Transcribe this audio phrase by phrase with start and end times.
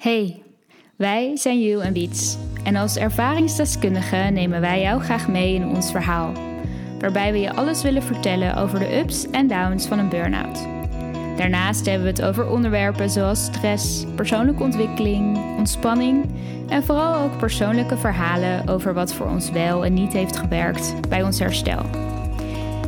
[0.00, 0.42] Hey,
[0.96, 2.36] wij zijn You en Wiets.
[2.64, 6.32] En als ervaringsdeskundige nemen wij jou graag mee in ons verhaal.
[6.98, 10.66] Waarbij we je alles willen vertellen over de ups en downs van een burn-out.
[11.36, 16.24] Daarnaast hebben we het over onderwerpen zoals stress, persoonlijke ontwikkeling, ontspanning
[16.68, 21.22] en vooral ook persoonlijke verhalen over wat voor ons wel en niet heeft gewerkt bij
[21.22, 21.82] ons herstel.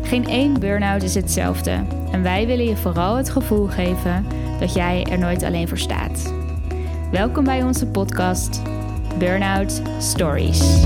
[0.03, 4.27] Geen één burn-out is hetzelfde en wij willen je vooral het gevoel geven
[4.61, 6.42] dat jij er nooit alleen voor staat.
[7.13, 8.63] Welkom bij onze podcast
[9.19, 10.83] Burnout Stories.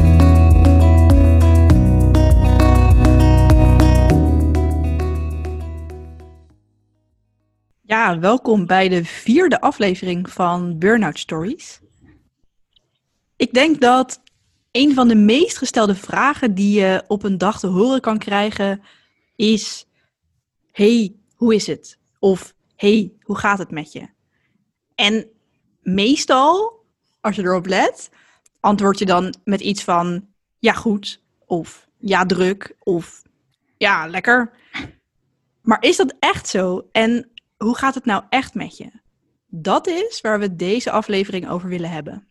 [7.83, 11.81] Ja, welkom bij de vierde aflevering van Burnout Stories.
[13.37, 14.23] Ik denk dat
[14.70, 18.83] een van de meest gestelde vragen die je op een dag te horen kan krijgen
[19.37, 19.87] is:
[20.73, 21.98] Hey, hoe is het?
[22.19, 24.09] Of Hey, hoe gaat het met je?
[24.95, 25.31] En
[25.87, 26.85] meestal,
[27.21, 28.11] als je erop let,
[28.61, 30.28] antwoord je dan met iets van
[30.59, 33.23] ja goed, of ja druk, of
[33.77, 34.51] ja lekker.
[35.62, 36.89] Maar is dat echt zo?
[36.93, 38.91] En hoe gaat het nou echt met je?
[39.47, 42.28] Dat is waar we deze aflevering over willen hebben.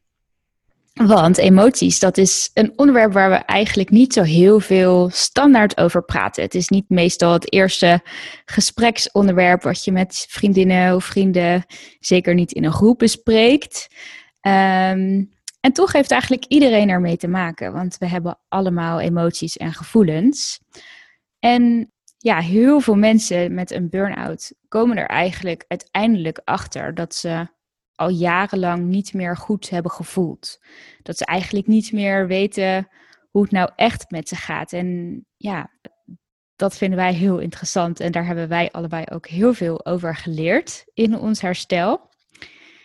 [1.03, 6.03] Want emoties, dat is een onderwerp waar we eigenlijk niet zo heel veel standaard over
[6.03, 6.43] praten.
[6.43, 8.01] Het is niet meestal het eerste
[8.45, 11.65] gespreksonderwerp wat je met vriendinnen of vrienden,
[11.99, 13.87] zeker niet in een groep bespreekt.
[14.41, 15.23] Ehm,
[15.59, 20.59] en toch heeft eigenlijk iedereen ermee te maken, want we hebben allemaal emoties en gevoelens.
[21.39, 27.47] En ja, heel veel mensen met een burn-out komen er eigenlijk uiteindelijk achter dat ze
[27.95, 30.59] al jarenlang niet meer goed hebben gevoeld.
[31.01, 32.87] Dat ze eigenlijk niet meer weten
[33.29, 34.73] hoe het nou echt met ze gaat.
[34.73, 35.71] En ja,
[36.55, 37.99] dat vinden wij heel interessant.
[37.99, 42.09] En daar hebben wij allebei ook heel veel over geleerd in ons herstel.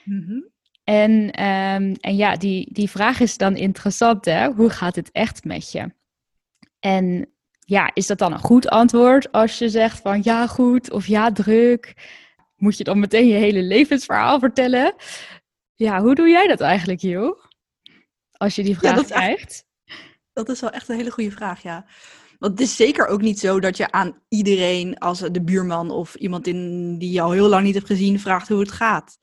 [0.04, 0.40] Mhm.
[0.84, 4.52] En, ehm, en ja, die, die vraag is dan interessant, hè?
[4.52, 5.92] Hoe gaat het echt met je?
[6.80, 11.06] En ja, is dat dan een goed antwoord als je zegt van ja goed of
[11.06, 11.94] ja druk?
[12.60, 14.94] Moet je dan meteen je hele levensverhaal vertellen?
[15.74, 17.44] Ja, hoe doe jij dat eigenlijk, joh?
[18.32, 19.64] Als je die vraag ja, dat krijgt.
[20.32, 21.86] dat is wel echt een hele goede vraag, ja.
[22.38, 26.14] Want het is zeker ook niet zo dat je aan iedereen, als de buurman of
[26.14, 29.18] iemand in, die je al heel lang niet hebt gezien, vraagt hoe het gaat.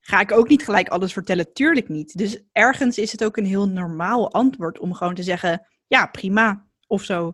[0.00, 1.52] Ga ik ook niet gelijk alles vertellen?
[1.52, 2.18] Tuurlijk niet.
[2.18, 6.66] Dus ergens is het ook een heel normaal antwoord om gewoon te zeggen: ja, prima
[6.86, 7.32] of zo.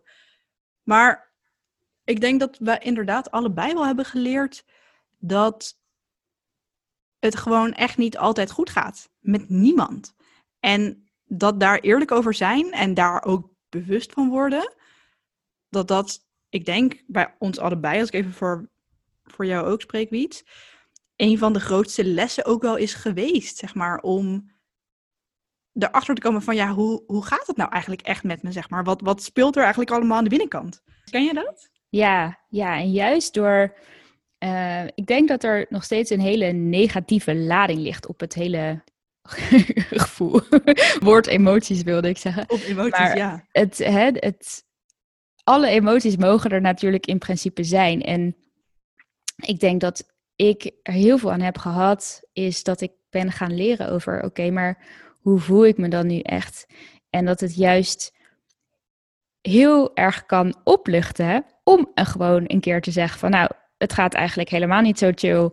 [0.83, 1.33] Maar
[2.05, 4.65] ik denk dat we inderdaad allebei wel hebben geleerd
[5.21, 5.79] dat
[7.19, 9.11] het gewoon echt niet altijd goed gaat.
[9.19, 10.15] Met niemand.
[10.61, 14.73] En dat daar eerlijk over zijn en daar ook bewust van worden.
[15.69, 18.71] Dat dat, ik denk, bij ons allebei, als ik even voor,
[19.25, 20.45] voor jou ook spreek, Wiets.
[21.17, 24.53] Een van de grootste lessen ook wel is geweest, zeg maar, om
[25.73, 28.71] erachter te komen van, ja, hoe, hoe gaat het nou eigenlijk echt met me, zeg
[28.71, 28.85] maar?
[28.85, 30.83] Wat, wat speelt er eigenlijk allemaal aan de binnenkant?
[31.11, 31.71] Ken je dat?
[31.89, 33.75] Ja, ja, en juist door
[34.45, 38.83] uh, ik denk dat er nog steeds een hele negatieve lading ligt op het hele
[39.91, 40.41] gevoel.
[41.01, 42.43] Woord emoties wilde ik zeggen.
[42.43, 43.45] Op emoties, maar ja.
[43.53, 44.65] Het, hè, het,
[45.45, 48.03] alle emoties mogen er natuurlijk in principe zijn.
[48.03, 48.37] En
[49.37, 53.55] ik denk dat ik er heel veel aan heb gehad, is dat ik ben gaan
[53.55, 54.87] leren over, oké, maar
[55.21, 56.67] hoe voel ik me dan nu echt?
[57.11, 58.19] En dat het juist
[59.41, 63.51] heel erg kan opluchten om gewoon een keer te zeggen van, nou,
[63.81, 65.51] het gaat eigenlijk helemaal niet zo chill.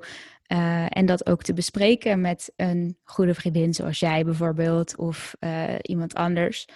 [0.48, 5.74] Uh, en dat ook te bespreken met een goede vriendin, zoals jij bijvoorbeeld, of uh,
[5.82, 6.68] iemand anders.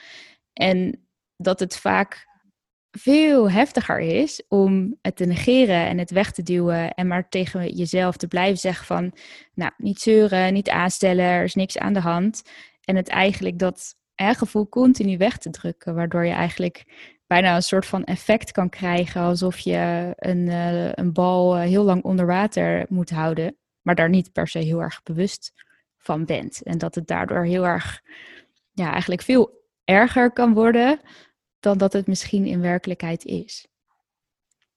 [0.54, 1.08] En
[1.38, 2.28] dat het vaak
[2.92, 7.70] veel heftiger is om het te negeren en het weg te duwen en maar tegen
[7.76, 9.14] jezelf te blijven zeggen van,
[9.54, 12.42] nou, niet zeuren, niet aanstellen, er is niks aan de hand.
[12.84, 16.86] En het eigenlijk dat gevoel continu weg te drukken, waardoor je eigenlijk
[17.32, 19.22] bijna een soort van effect kan krijgen.
[19.22, 23.58] Alsof je een, uh, een bal uh, heel lang onder water moet houden.
[23.82, 25.54] Maar daar niet per se heel erg bewust
[25.98, 26.64] van bent.
[26.64, 28.02] En dat het daardoor heel erg,
[28.72, 31.00] ja, eigenlijk veel erger kan worden
[31.60, 33.68] dan dat het misschien in werkelijkheid is.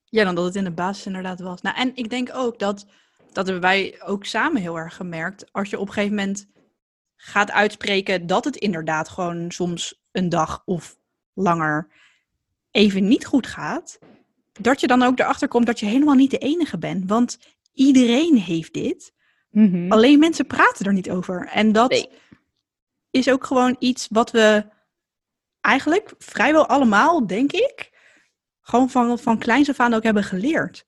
[0.04, 1.62] Ja, dan dat het in de basis inderdaad was.
[1.62, 2.86] Nou, en ik denk ook dat,
[3.32, 5.52] dat hebben wij ook samen heel erg gemerkt.
[5.52, 6.46] Als je op een gegeven moment
[7.16, 10.96] gaat uitspreken dat het inderdaad gewoon soms een dag of
[11.32, 12.02] langer
[12.74, 13.98] even niet goed gaat,
[14.52, 17.08] dat je dan ook erachter komt dat je helemaal niet de enige bent.
[17.08, 17.38] Want
[17.72, 19.12] iedereen heeft dit.
[19.50, 19.92] Mhm.
[19.92, 21.46] Alleen mensen praten er niet over.
[21.46, 22.08] En dat
[23.10, 24.66] is ook gewoon iets wat we
[25.60, 27.90] eigenlijk vrijwel allemaal, denk ik,
[28.60, 30.86] gewoon van, van kleins af aan ook hebben geleerd.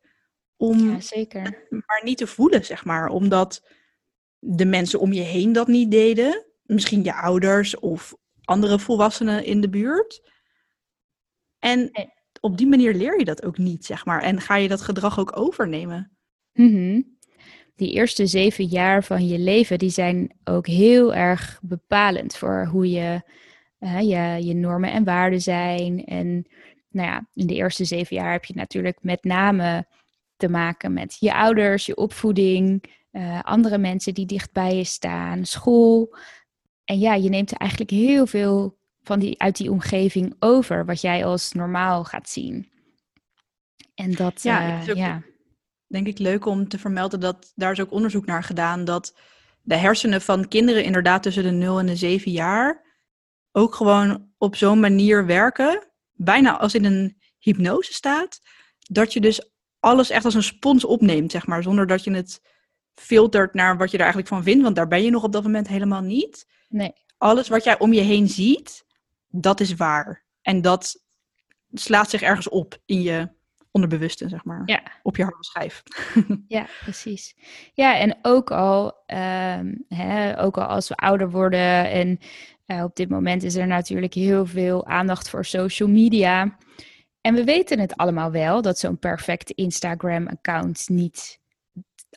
[0.56, 1.66] Om ja, zeker.
[1.70, 3.08] maar niet te voelen, zeg maar.
[3.08, 3.66] Omdat
[4.38, 6.46] de mensen om je heen dat niet deden.
[6.62, 10.34] Misschien je ouders of andere volwassenen in de buurt.
[11.58, 11.90] En
[12.40, 14.22] op die manier leer je dat ook niet, zeg maar.
[14.22, 16.16] En ga je dat gedrag ook overnemen.
[16.52, 17.02] Mhm.
[17.74, 22.90] Die eerste zeven jaar van je leven, die zijn ook heel erg bepalend voor hoe
[22.90, 23.22] je,
[23.80, 26.04] uh, je, je normen en waarden zijn.
[26.04, 26.46] En
[26.88, 29.86] nou ja, in de eerste zeven jaar heb je natuurlijk met name
[30.36, 36.16] te maken met je ouders, je opvoeding, uh, andere mensen die dichtbij je staan, school.
[36.84, 38.75] En ja, je neemt eigenlijk heel veel
[39.06, 42.68] van die, uit die omgeving over, wat jij als normaal gaat zien.
[43.94, 45.22] En dat, ja, uh, ja.
[45.86, 49.18] denk ik leuk om te vermelden dat daar is ook onderzoek naar gedaan dat
[49.62, 52.84] de hersenen van kinderen inderdaad tussen de 0 en de 7 jaar
[53.52, 58.38] ook gewoon op zo'n manier werken, bijna als in een hypnose staat,
[58.78, 59.50] dat je dus
[59.80, 62.40] alles echt als een spons opneemt, zeg maar, zonder dat je het
[62.94, 65.42] filtert naar wat je er eigenlijk van vindt, want daar ben je nog op dat
[65.42, 66.46] moment helemaal niet.
[66.68, 66.92] Nee.
[67.18, 68.85] Alles wat jij om je heen ziet,
[69.40, 70.24] dat is waar.
[70.42, 71.02] En dat
[71.72, 73.28] slaat zich ergens op in je
[73.70, 74.62] onderbewuste, zeg maar.
[74.64, 74.82] Ja.
[75.02, 75.82] Op je harde schijf.
[76.48, 77.36] ja, precies.
[77.74, 82.18] Ja, en ook al, um, hè, ook al als we ouder worden en
[82.66, 86.56] uh, op dit moment is er natuurlijk heel veel aandacht voor social media.
[87.20, 91.40] En we weten het allemaal wel dat zo'n perfect Instagram-account niet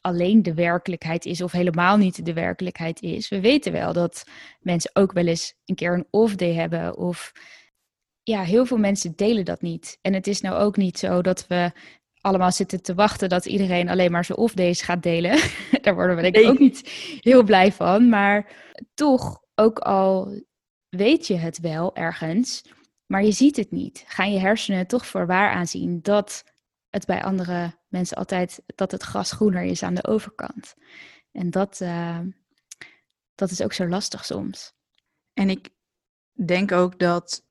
[0.02, 3.30] alleen de werkelijkheid is of helemaal niet de werkelijkheid is.
[3.30, 4.24] We weten wel dat
[4.60, 7.32] mensen ook wel eens een keer een off-day hebben of
[8.24, 9.98] ja, heel veel mensen delen dat niet.
[10.02, 11.72] En het is nou ook niet zo dat we
[12.22, 15.40] allemaal zitten te wachten dat iedereen alleen maar zijn off-days gaat delen.
[15.82, 16.82] Daar worden we denk ik ook niet
[17.20, 18.10] heel blij van.
[18.10, 18.52] Maar
[18.94, 20.42] toch, ook al
[20.90, 22.64] weet je het wel ergens,
[23.06, 26.44] maar je ziet het niet, gaan je hersenen toch voor waar aanzien dat
[26.90, 30.76] het bij andere mensen altijd dat het gras groener is aan de overkant.
[31.32, 32.20] En dat, uh,
[33.36, 34.74] dat is ook zo lastig soms.
[35.34, 35.70] En ik
[36.46, 37.46] denk ook dat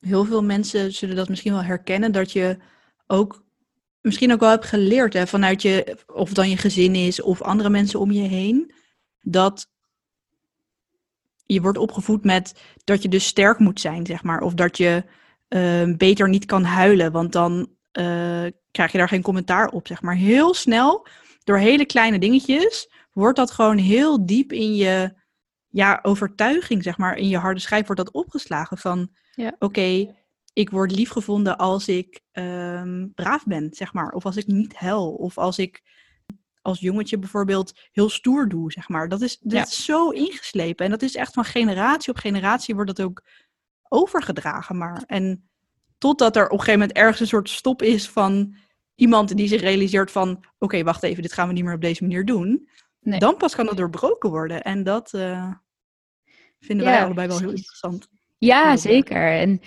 [0.00, 2.58] heel veel mensen zullen dat misschien wel herkennen, dat je
[3.06, 3.44] ook
[4.00, 7.70] misschien ook wel hebt geleerd hè, vanuit je, of dan je gezin is of andere
[7.70, 8.74] mensen om je heen,
[9.20, 9.68] dat
[11.44, 14.40] je wordt opgevoed met dat je dus sterk moet zijn, zeg maar.
[14.40, 15.04] Of dat je
[15.48, 17.68] uh, beter niet kan huilen, want dan
[17.98, 20.14] uh, krijg je daar geen commentaar op, zeg maar.
[20.14, 21.06] Heel snel,
[21.44, 25.14] door hele kleine dingetjes, wordt dat gewoon heel diep in je
[25.68, 29.54] ja, overtuiging, zeg maar, in je harde schijf wordt dat opgeslagen van, ja.
[29.58, 30.14] oké,
[30.52, 34.12] ik word liefgevonden als ik um, braaf ben, zeg maar.
[34.12, 35.82] Of als ik niet hel, of als ik
[36.62, 39.08] als jongetje bijvoorbeeld heel stoer doe, zeg maar.
[39.08, 40.84] Dat is, dat is zo ingeslepen.
[40.84, 43.22] En dat is echt van generatie op generatie wordt dat ook
[43.88, 45.02] overgedragen maar.
[45.06, 45.49] En
[46.00, 48.54] Totdat er op een gegeven moment ergens een soort stop is van
[48.94, 50.44] iemand die zich realiseert van...
[50.58, 52.68] Oké, wacht even, dit gaan we niet meer op deze manier doen.
[53.00, 53.18] Nee.
[53.18, 54.62] Dan pas kan het doorbroken worden.
[54.62, 55.52] En dat uh,
[56.60, 58.08] vinden wij allebei wel heel interessant.
[58.38, 59.32] Ja, zeker.
[59.32, 59.60] En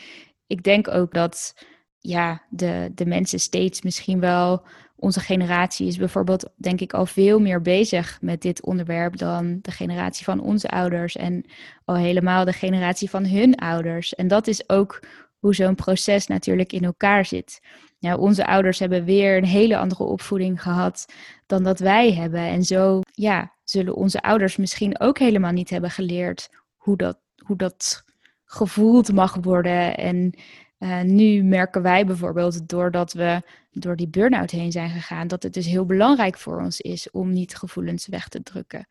[0.48, 1.66] ik denk ook dat
[2.00, 4.66] ja, de, de mensen steeds misschien wel...
[4.96, 9.72] Onze generatie is bijvoorbeeld, denk ik, al veel meer bezig met dit onderwerp dan de
[9.72, 11.46] generatie van onze ouders en
[11.86, 14.16] al helemaal de generatie van hun ouders.
[14.16, 15.00] En dat is ook
[15.44, 17.60] hoe zo'n proces natuurlijk in elkaar zit.
[18.00, 21.06] Ja, onze ouders hebben weer een hele andere opvoeding gehad
[21.46, 22.40] dan dat wij hebben.
[22.40, 27.56] En zo ja, zullen onze ouders misschien ook helemaal niet hebben geleerd hoe dat, hoe
[27.56, 28.04] dat
[28.46, 29.98] gevoeld mag worden.
[29.98, 30.34] En
[30.80, 35.54] uh, nu merken wij bijvoorbeeld, doordat we door die burn-out heen zijn gegaan, dat het
[35.54, 38.88] dus heel belangrijk voor ons is om niet gevoelens weg te drukken.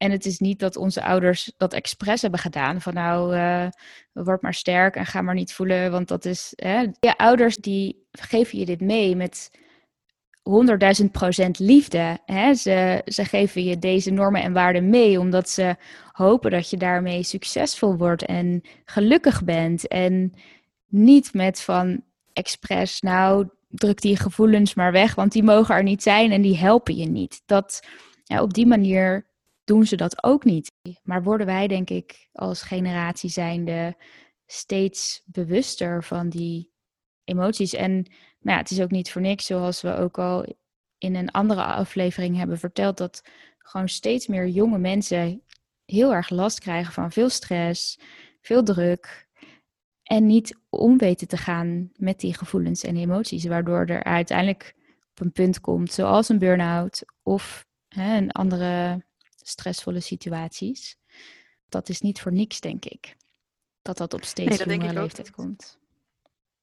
[0.00, 2.80] En het is niet dat onze ouders dat expres hebben gedaan.
[2.80, 3.66] Van nou, uh,
[4.12, 5.90] word maar sterk en ga maar niet voelen.
[5.90, 6.52] Want dat is.
[6.56, 6.86] Hè.
[7.00, 9.50] Je ouders die geven je dit mee met
[11.02, 12.18] 100.000 procent liefde.
[12.24, 12.54] Hè.
[12.54, 15.20] Ze, ze geven je deze normen en waarden mee.
[15.20, 15.76] Omdat ze
[16.12, 19.88] hopen dat je daarmee succesvol wordt en gelukkig bent.
[19.88, 20.32] En
[20.88, 22.02] niet met van
[22.32, 23.00] expres.
[23.00, 25.14] Nou, druk die gevoelens maar weg.
[25.14, 27.42] Want die mogen er niet zijn en die helpen je niet.
[27.46, 27.86] Dat
[28.24, 29.28] ja, op die manier
[29.70, 30.72] doen ze dat ook niet.
[31.02, 33.96] Maar worden wij, denk ik, als generatie zijnde
[34.46, 36.72] steeds bewuster van die
[37.24, 37.74] emoties.
[37.74, 38.02] En nou
[38.40, 40.54] ja, het is ook niet voor niks, zoals we ook al
[40.98, 43.22] in een andere aflevering hebben verteld, dat
[43.58, 45.42] gewoon steeds meer jonge mensen
[45.84, 47.98] heel erg last krijgen van veel stress,
[48.40, 49.28] veel druk.
[50.02, 54.74] En niet om weten te gaan met die gevoelens en emoties, waardoor er uiteindelijk
[55.10, 59.02] op een punt komt, zoals een burn-out of hè, een andere
[59.50, 60.96] stressvolle situaties.
[61.68, 63.16] Dat is niet voor niks, denk ik.
[63.82, 65.78] Dat dat op steeds nee, jongere leeftijd komt.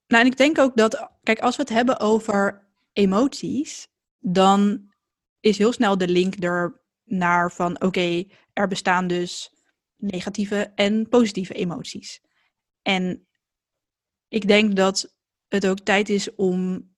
[0.08, 3.88] Nou, en ik denk ook dat, kijk, als we het hebben over emoties,
[4.20, 4.91] dan
[5.39, 9.53] is heel snel de link er naar van oké, er bestaan dus
[9.96, 12.22] negatieve en positieve emoties.
[12.82, 13.27] En
[14.27, 15.15] ik denk dat
[15.48, 16.89] het ook tijd is om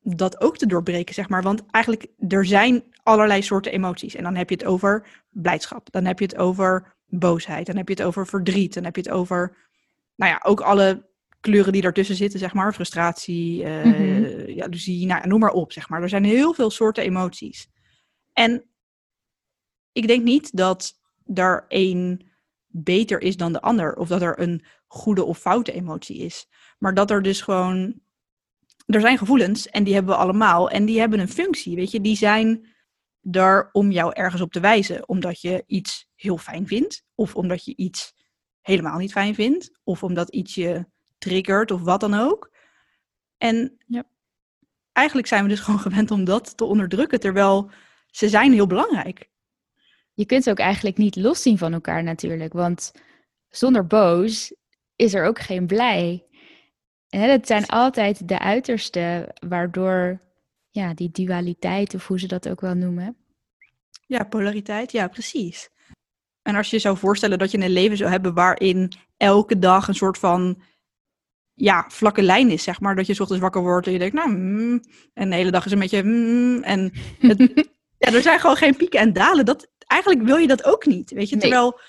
[0.00, 1.42] dat ook te doorbreken, zeg maar.
[1.42, 4.14] Want eigenlijk, er zijn allerlei soorten emoties.
[4.14, 5.92] En dan heb je het over blijdschap.
[5.92, 7.66] Dan heb je het over boosheid.
[7.66, 8.74] Dan heb je het over verdriet.
[8.74, 9.56] Dan heb je het over,
[10.16, 12.74] nou ja, ook alle kleuren die daartussen zitten, zeg maar.
[12.74, 14.22] Frustratie, uh, mm
[14.54, 16.02] jaloezie, nou, noem maar op, zeg maar.
[16.02, 17.68] Er zijn heel veel soorten emoties.
[18.32, 18.64] En
[19.92, 21.00] ik denk niet dat
[21.34, 22.32] er één
[22.66, 23.96] beter is dan de ander.
[23.96, 26.48] Of dat er een goede of foute emotie is.
[26.78, 28.02] Maar dat er dus gewoon.
[28.86, 30.70] Er zijn gevoelens en die hebben we allemaal.
[30.70, 31.76] En die hebben een functie.
[31.76, 32.73] Weet je, die zijn
[33.30, 35.08] er om jou ergens op te wijzen.
[35.08, 37.04] Omdat je iets heel fijn vindt.
[37.14, 38.14] Of omdat je iets
[38.60, 39.78] helemaal niet fijn vindt.
[39.84, 40.86] Of omdat iets je
[41.18, 42.50] triggert of wat dan ook.
[43.38, 44.04] En ja.
[44.92, 47.20] eigenlijk zijn we dus gewoon gewend om dat te onderdrukken.
[47.20, 47.70] Terwijl
[48.06, 49.30] ze zijn heel belangrijk.
[50.14, 52.52] Je kunt ze ook eigenlijk niet loszien van elkaar natuurlijk.
[52.52, 52.92] Want
[53.48, 54.54] zonder boos
[54.96, 56.24] is er ook geen blij.
[57.08, 60.20] En het zijn altijd de uitersten waardoor
[60.74, 63.16] ja, die dualiteit, of hoe ze dat ook wel noemen.
[64.06, 65.70] Ja, polariteit, ja, precies.
[66.42, 69.94] En als je zou voorstellen dat je een leven zou hebben waarin elke dag een
[69.94, 70.62] soort van
[71.54, 72.96] ja, vlakke lijn is, zeg maar.
[72.96, 74.80] Dat je ochtends wakker wordt en je denkt, nou, mm,
[75.12, 77.38] en de hele dag is een beetje, mm, en het,
[78.02, 79.44] ja, er zijn gewoon geen pieken en dalen.
[79.44, 81.36] Dat, eigenlijk wil je dat ook niet, weet je.
[81.36, 81.80] Terwijl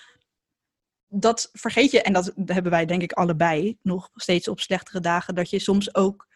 [1.08, 5.36] dat vergeet je, en dat hebben wij denk ik allebei nog steeds op slechtere dagen,
[5.36, 6.27] dat je soms ook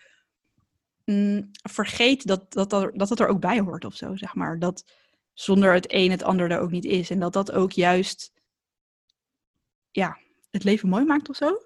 [1.10, 4.60] mm, vergeet dat, dat, dat, dat het er ook bij hoort of zo, zeg maar.
[4.60, 4.86] Dat
[5.34, 7.10] zonder het een het ander er ook niet is.
[7.10, 8.32] En dat dat ook juist,
[9.92, 10.18] ja,
[10.52, 11.62] het leven mooi maakt of zo.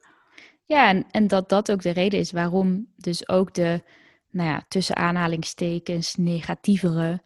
[0.65, 3.83] Ja, en, en dat dat ook de reden is waarom dus ook de,
[4.29, 7.21] nou ja, tussen aanhalingstekens negatievere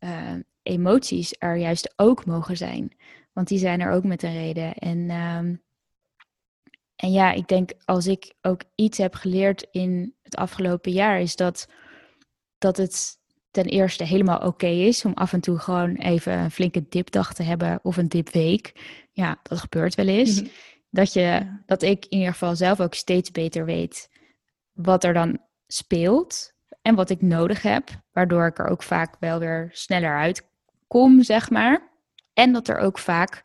[0.00, 2.96] uh, emoties er juist ook mogen zijn.
[3.32, 4.74] Want die zijn er ook met een reden.
[4.74, 5.54] En, ehm,
[7.00, 11.36] en ja, ik denk als ik ook iets heb geleerd in het afgelopen jaar, is
[11.36, 11.68] dat,
[12.58, 13.18] dat het
[13.50, 17.42] ten eerste helemaal oké is om af en toe gewoon even een flinke dipdag te
[17.42, 18.72] hebben of een dipweek.
[19.12, 20.40] Ja, dat gebeurt wel eens.
[20.40, 20.50] Mhm.
[20.90, 24.08] Dat, je, dat ik in ieder geval zelf ook steeds beter weet
[24.72, 26.52] wat er dan speelt
[26.82, 31.50] en wat ik nodig heb, waardoor ik er ook vaak wel weer sneller uitkom, zeg
[31.50, 31.90] maar.
[32.32, 33.44] En dat er ook vaak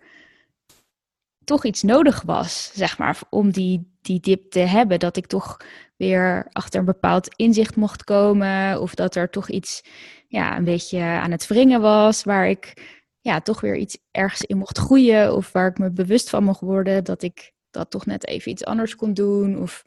[1.45, 4.99] toch iets nodig was, zeg maar, om die, die dip te hebben.
[4.99, 5.57] Dat ik toch
[5.97, 8.81] weer achter een bepaald inzicht mocht komen.
[8.81, 9.83] Of dat er toch iets
[10.27, 14.57] ja, een beetje aan het wringen was, waar ik ja, toch weer iets ergens in
[14.57, 15.35] mocht groeien.
[15.35, 18.65] Of waar ik me bewust van mocht worden dat ik dat toch net even iets
[18.65, 19.61] anders kon doen.
[19.61, 19.83] Of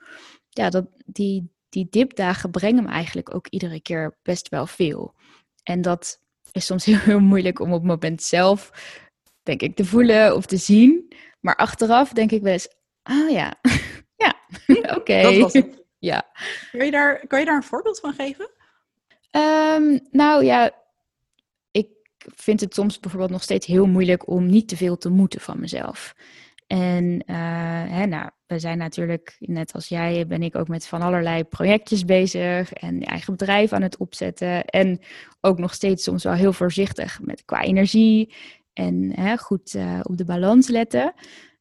[0.49, 5.15] ja, dat, die, die dipdagen brengen me eigenlijk ook iedere keer best wel veel.
[5.63, 6.21] En dat
[6.53, 8.71] is soms heel, heel moeilijk om op het moment zelf,
[9.43, 11.13] denk ik, te voelen of te zien.
[11.41, 12.69] Maar achteraf denk ik wel eens,
[13.03, 13.55] ah ja,
[14.25, 14.35] ja,
[14.99, 15.49] oké.
[16.01, 16.27] Ja.
[16.73, 18.51] Kan je, daar, kan je daar een voorbeeld van geven?
[19.31, 20.71] Um, nou ja,
[21.71, 25.41] ik vind het soms bijvoorbeeld nog steeds heel moeilijk om niet te veel te moeten
[25.41, 26.15] van mezelf.
[26.67, 27.37] En uh,
[27.91, 32.05] hè, nou, we zijn natuurlijk, net als jij, ben ik ook met van allerlei projectjes
[32.05, 34.65] bezig en eigen bedrijf aan het opzetten.
[34.65, 35.01] En
[35.41, 38.35] ook nog steeds soms wel heel voorzichtig met qua energie
[38.79, 41.13] en hè, goed uh, op de balans letten.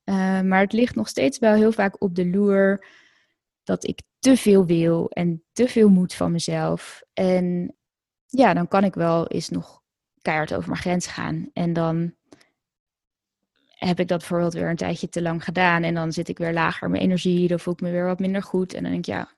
[0.06, 2.86] Uh, maar het ligt nog steeds wel heel vaak op de loer
[3.64, 7.02] dat ik te veel wil en te veel moet van mezelf.
[7.14, 7.76] En
[8.26, 9.82] ja, dan kan ik wel eens nog
[10.22, 11.50] keihard over mijn grens gaan.
[11.54, 12.16] En dan
[13.68, 15.84] heb ik dat bijvoorbeeld weer een tijdje te lang gedaan.
[15.84, 17.48] En dan zit ik weer lager mijn energie.
[17.48, 18.74] Dan voel ik me weer wat minder goed.
[18.74, 19.32] En dan denk ik, ja,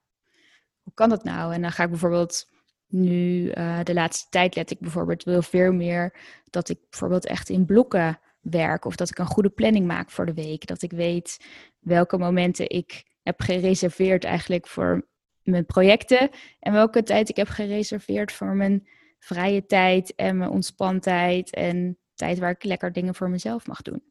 [0.81, 1.53] hoe kan dat nou?
[1.53, 2.48] En dan ga ik bijvoorbeeld
[2.89, 6.13] nu, uh, de laatste tijd let ik bijvoorbeeld veel meer
[6.49, 8.85] dat ik bijvoorbeeld echt in blokken werk.
[8.85, 10.65] Of dat ik een goede planning maak voor de week.
[10.65, 11.45] Dat ik weet
[11.79, 15.07] welke momenten ik heb gereserveerd eigenlijk voor
[15.43, 16.29] mijn projecten.
[16.59, 18.87] En welke tijd ik heb gereserveerd voor mijn
[19.19, 21.53] vrije tijd en mijn ontspantijd.
[21.53, 24.03] En tijd waar ik lekker dingen voor mezelf mag doen.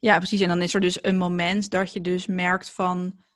[0.00, 0.40] Ja, precies.
[0.40, 3.26] En dan is er dus een moment dat je dus merkt van...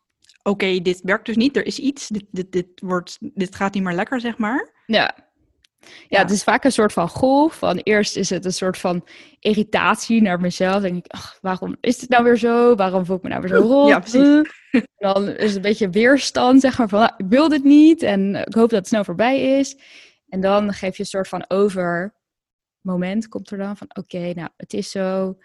[0.43, 1.57] Oké, dit werkt dus niet.
[1.57, 2.09] Er is iets.
[2.09, 4.85] Dit, dit, dit, wordt, dit gaat niet meer lekker, zeg maar.
[4.87, 5.31] Ja.
[6.09, 7.55] Ja, het is vaak een soort van golf.
[7.55, 9.09] Van eerst is het een soort van
[9.41, 10.83] irritatie naar mezelf.
[10.83, 12.75] denk ik, ach, waarom is het nou weer zo?
[12.75, 13.89] Waarom voel ik me nou weer zo rot?
[13.89, 14.51] Ja, precies.
[14.97, 18.35] Dan is het een beetje weerstand, zeg maar, van ah, ik wil dit niet en
[18.35, 19.77] ik hoop dat het snel voorbij is.
[20.29, 22.15] En dan geef je een soort van over
[22.81, 25.37] moment, komt er dan van oké, nou, het is zo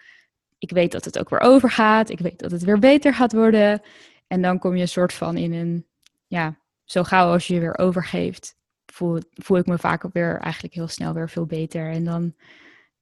[0.58, 2.10] ik weet dat het ook weer overgaat.
[2.10, 3.80] Ik weet dat het weer beter gaat worden.
[4.28, 5.86] En dan kom je een soort van in een,
[6.26, 8.56] ja, zo gauw als je je weer overgeeft,
[8.86, 11.90] voel, voel ik me vaak ook weer eigenlijk heel snel weer veel beter.
[11.90, 12.34] En dan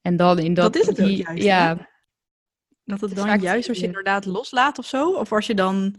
[0.01, 0.73] En dan in dat...
[0.73, 1.83] Dat is het die- juist, Ja, hè?
[2.85, 5.95] Dat het dan juist als je inderdaad loslaat of zo, of als je dan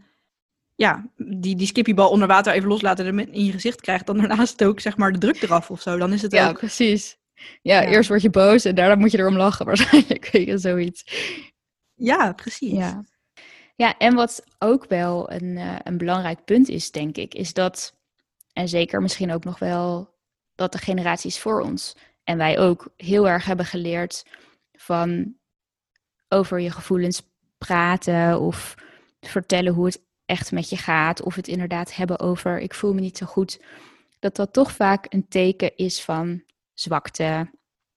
[0.75, 4.64] ja, die, die skippiebal onder water even loslaten en in je gezicht krijgt, dan daarnaast
[4.64, 5.97] ook zeg maar de druk eraf of zo.
[5.99, 6.58] Dan is het ja, ook...
[6.58, 7.16] precies.
[7.62, 7.88] Ja, Ja.
[7.88, 10.28] eerst word je boos en daarna moet je erom lachen waarschijnlijk.
[10.32, 11.04] Weet je, zoiets.
[11.94, 12.73] Ja, precies.
[12.73, 13.04] Ja.
[13.78, 17.94] Ja, en wat ook wel een, eh, een belangrijk punt is, denk ik, is dat,
[18.52, 20.14] en zeker misschien ook nog wel,
[20.54, 24.25] dat de generaties voor ons en wij ook heel erg hebben geleerd
[24.73, 25.35] van
[26.28, 27.23] over je gevoelens
[27.58, 28.75] praten of
[29.20, 33.00] vertellen hoe het echt met je gaat, of het inderdaad hebben over ik voel me
[33.00, 33.61] niet zo goed,
[34.18, 36.42] dat dat toch vaak een teken is van
[36.75, 37.50] zwakte,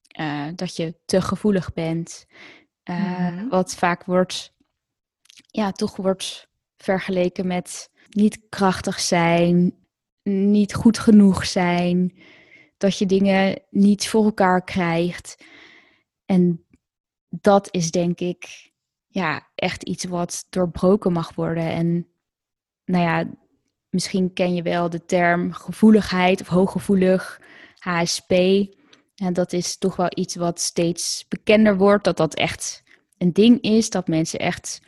[0.06, 2.26] eh, dat je te gevoelig bent,
[2.82, 3.48] eh, Mhm.
[3.48, 4.52] wat vaak wordt,
[5.46, 9.74] ja, toch wordt vergeleken met niet krachtig zijn,
[10.22, 12.18] niet goed genoeg zijn,
[12.76, 15.44] dat je dingen niet voor elkaar krijgt.
[16.24, 16.66] En
[17.28, 18.70] dat is denk ik
[19.06, 21.64] ja, echt iets wat doorbroken mag worden.
[21.64, 22.08] En
[22.84, 23.30] nou ja,
[23.88, 27.40] misschien ken je wel de term gevoeligheid of hooggevoelig,
[27.78, 28.30] HSP.
[29.14, 32.82] En dat is toch wel iets wat steeds bekender wordt, dat dat echt
[33.18, 34.80] een ding is, dat mensen echt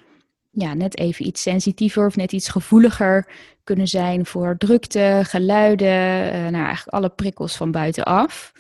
[0.55, 3.29] ja, net even iets sensitiever of net iets gevoeliger
[3.65, 8.53] kunnen zijn voor drukte, geluiden, eh, nou eigenlijk alle prikkels van buitenaf.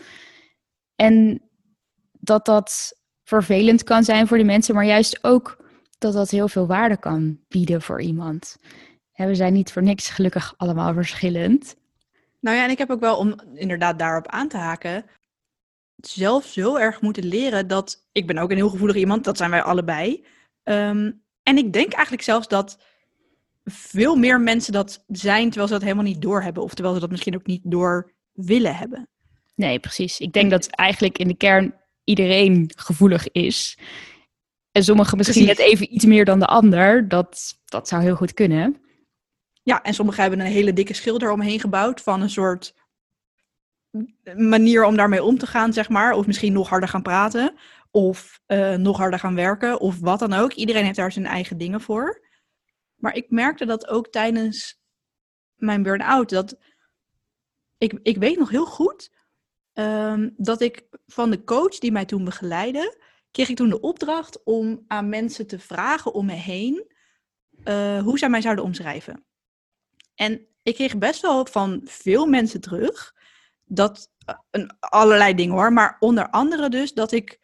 [0.96, 1.42] En
[2.12, 5.64] dat dat vervelend kan zijn voor die mensen, maar juist ook
[5.98, 8.56] dat dat heel veel waarde kan bieden voor iemand.
[9.12, 11.76] We zijn niet voor niks gelukkig allemaal verschillend.
[12.40, 15.04] Nou ja, en ik heb ook wel, om inderdaad daarop aan te haken,
[15.96, 19.50] zelf zo erg moeten leren dat, ik ben ook een heel gevoelig iemand, dat zijn
[19.50, 20.24] wij allebei.
[20.62, 21.12] Ehm,
[21.44, 22.78] en ik denk eigenlijk zelfs dat
[23.64, 26.62] veel meer mensen dat zijn, terwijl ze dat helemaal niet doorhebben.
[26.62, 29.08] Of terwijl ze dat misschien ook niet door willen hebben.
[29.54, 30.20] Nee, precies.
[30.20, 31.74] Ik denk dat eigenlijk in de kern
[32.04, 33.78] iedereen gevoelig is.
[34.72, 35.62] En sommigen misschien Precies.
[35.62, 37.08] net even iets meer dan de ander.
[37.08, 38.80] Dat, dat zou heel goed kunnen.
[39.62, 42.74] Ja, en sommigen hebben een hele dikke schilder omheen gebouwd van een soort
[44.37, 46.12] manier om daarmee om te gaan, zeg maar.
[46.12, 47.54] Of misschien nog harder gaan praten.
[47.94, 49.80] Of eh, nog harder gaan werken.
[49.80, 50.52] Of wat dan ook.
[50.52, 52.26] Iedereen heeft daar zijn eigen dingen voor.
[52.94, 54.80] Maar ik merkte dat ook tijdens
[55.54, 56.28] mijn burn-out.
[56.28, 56.57] Dat
[57.78, 59.12] ik, ik weet nog heel goed
[59.72, 64.42] ehm, dat ik van de coach die mij toen begeleidde, kreeg ik toen de opdracht
[64.44, 66.92] om aan mensen te vragen om me heen
[67.64, 69.24] eh, hoe zij mij zouden omschrijven.
[70.14, 73.14] En ik kreeg best wel van veel mensen terug
[73.64, 77.42] dat eh, een, allerlei dingen hoor, maar onder andere dus dat ik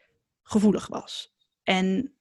[0.51, 1.35] gevoelig was.
[1.63, 2.15] En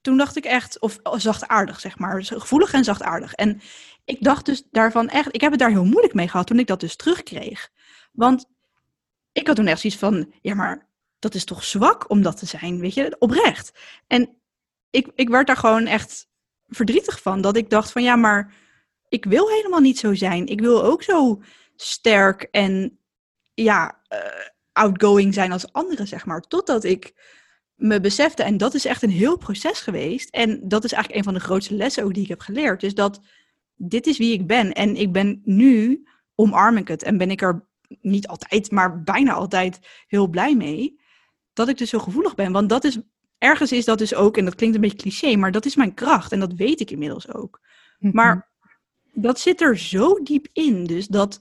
[0.00, 3.32] toen dacht ik echt, of oh, zachtaardig zeg maar, dus gevoelig en zachtaardig.
[3.32, 3.60] En
[4.04, 6.66] ik dacht dus daarvan echt, ik heb het daar heel moeilijk mee gehad toen ik
[6.66, 7.70] dat dus terugkreeg.
[8.12, 8.46] Want
[9.32, 12.46] ik had toen echt zoiets van, ja maar dat is toch zwak om dat te
[12.46, 13.72] zijn, weet je, oprecht.
[14.06, 14.38] En
[14.90, 16.28] ik, ik werd daar gewoon echt
[16.66, 18.54] verdrietig van, dat ik dacht van ja maar
[19.08, 20.46] ik wil helemaal niet zo zijn.
[20.46, 21.42] Ik wil ook zo
[21.76, 22.98] sterk en
[23.54, 26.40] ja, eh, outgoing zijn als anderen, zeg maar.
[26.40, 27.14] Totdat ik
[27.74, 30.30] me besefte, en dat is echt een heel proces geweest.
[30.30, 32.82] En dat is eigenlijk een van de grootste lessen ook die ik heb geleerd.
[32.82, 33.20] Is dat
[33.76, 34.72] dit is wie ik ben.
[34.72, 37.02] En ik ben nu, omarm ik het.
[37.02, 37.66] En ben ik er
[38.00, 41.00] niet altijd, maar bijna altijd heel blij mee.
[41.52, 42.52] Dat ik dus zo gevoelig ben.
[42.52, 42.98] Want dat is,
[43.38, 45.94] ergens is dat dus ook, en dat klinkt een beetje cliché, maar dat is mijn
[45.94, 46.32] kracht.
[46.32, 47.60] En dat weet ik inmiddels ook.
[47.98, 48.50] Maar
[49.12, 50.84] dat zit er zo diep in.
[50.84, 51.40] Dus dat.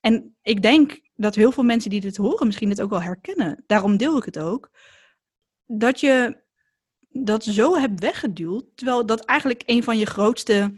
[0.00, 3.64] En ik denk dat heel veel mensen die dit horen misschien dit ook wel herkennen.
[3.66, 4.70] Daarom deel ik het ook.
[5.66, 6.42] Dat je
[7.08, 8.64] dat zo hebt weggeduwd.
[8.74, 10.74] Terwijl dat eigenlijk een van je grootste.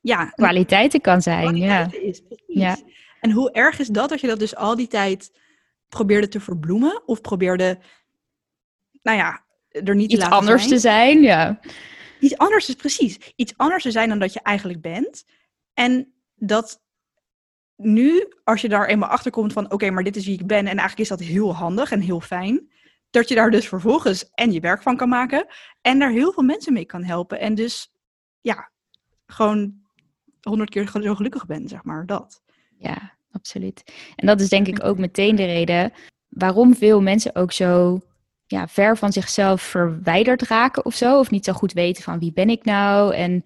[0.00, 1.56] Ja, kwaliteiten kan zijn.
[1.56, 1.66] Ja.
[1.66, 2.20] kwaliteiten is.
[2.20, 2.44] Precies.
[2.46, 2.76] Ja.
[3.20, 5.32] En hoe erg is dat dat je dat dus al die tijd
[5.88, 7.02] probeerde te verbloemen?
[7.06, 7.78] Of probeerde.
[9.02, 10.74] Nou ja, er niet te Iets laten anders zijn.
[10.74, 11.22] te zijn.
[11.22, 11.60] Ja.
[12.20, 13.32] Iets anders is precies.
[13.36, 15.24] Iets anders te zijn dan dat je eigenlijk bent.
[15.74, 16.80] En dat
[17.82, 20.58] nu, als je daar eenmaal achter komt van oké, maar dit is wie ik ben.
[20.58, 22.70] En eigenlijk is dat heel handig en heel fijn.
[23.10, 25.46] Dat je daar dus vervolgens en je werk van kan maken.
[25.80, 27.40] En daar heel veel mensen mee kan helpen.
[27.40, 27.92] En dus
[28.40, 28.70] ja,
[29.26, 29.74] gewoon
[30.40, 32.06] honderd keer zo gelukkig bent, zeg maar.
[32.06, 32.42] Dat.
[32.78, 33.82] Ja, absoluut.
[34.16, 35.92] En dat is denk ik ook meteen de reden
[36.28, 38.00] waarom veel mensen ook zo
[38.46, 41.18] ja, ver van zichzelf verwijderd raken of zo.
[41.18, 43.14] Of niet zo goed weten van wie ben ik nou.
[43.14, 43.44] En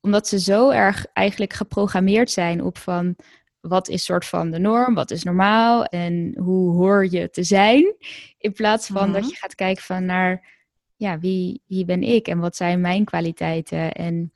[0.00, 3.16] omdat ze zo erg eigenlijk geprogrammeerd zijn op van
[3.60, 7.94] wat is soort van de norm, wat is normaal en hoe hoor je te zijn.
[8.38, 9.20] In plaats van Mhm.
[9.20, 10.56] dat je gaat kijken van naar
[10.96, 13.92] ja, wie, wie ben ik en wat zijn mijn kwaliteiten.
[13.92, 14.32] En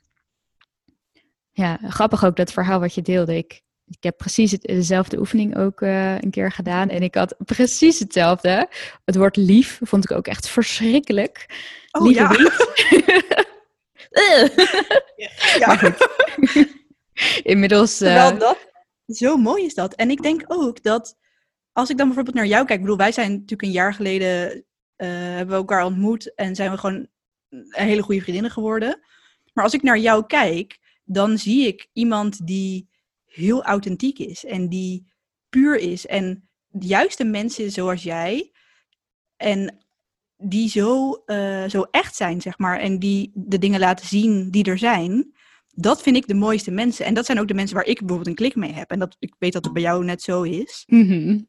[1.51, 3.37] ja, grappig ook dat verhaal wat je deelde.
[3.37, 6.89] Ik ik heb precies het, dezelfde oefening ook uh, een keer gedaan.
[6.89, 8.69] En ik had precies hetzelfde.
[9.05, 11.45] Het woord lief vond ik ook echt verschrikkelijk.
[11.91, 12.53] Oh Lieve
[15.17, 15.71] ja.
[17.51, 18.01] Inmiddels...
[18.01, 18.39] Uh...
[18.39, 18.71] dat,
[19.07, 19.93] zo mooi is dat.
[19.93, 21.17] En ik denk ook dat,
[21.71, 22.79] als ik dan bijvoorbeeld naar jou kijk.
[22.79, 24.65] Ik bedoel, wij zijn natuurlijk een jaar geleden...
[24.97, 27.07] Uh, hebben we elkaar ontmoet en zijn we gewoon
[27.69, 28.99] hele goede vriendinnen geworden.
[29.53, 32.89] Maar als ik naar jou kijk, dan zie ik iemand die
[33.25, 35.11] heel authentiek is en die
[35.49, 36.05] puur is.
[36.05, 38.51] En de juiste mensen zoals jij
[39.37, 39.77] en
[40.37, 44.63] die zo, uh, zo echt zijn, zeg maar, en die de dingen laten zien die
[44.63, 45.33] er zijn,
[45.75, 47.05] dat vind ik de mooiste mensen.
[47.05, 48.91] En dat zijn ook de mensen waar ik bijvoorbeeld een klik mee heb.
[48.91, 50.83] En dat, ik weet dat het bij jou net zo is.
[50.87, 51.39] Mhm.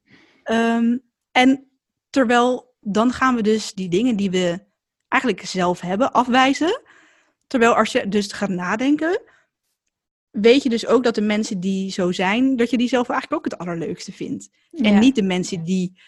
[0.42, 0.98] Ehm,
[1.30, 1.68] en
[2.10, 4.64] terwijl dan gaan we dus die dingen die we
[5.08, 6.82] eigenlijk zelf hebben afwijzen.
[7.46, 9.22] Terwijl als je dus gaat nadenken,
[10.30, 13.46] weet je dus ook dat de mensen die zo zijn, dat je die zelf eigenlijk
[13.46, 14.48] ook het allerleukste vindt.
[14.70, 16.00] En niet de mensen die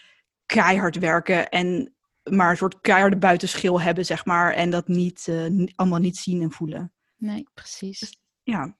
[0.45, 5.67] keihard werken en maar een soort keiharde buitenschil hebben, zeg maar, en dat niet, uh,
[5.75, 6.91] allemaal niet zien en voelen.
[7.17, 7.99] Nee, precies.
[7.99, 8.77] Dus, ja.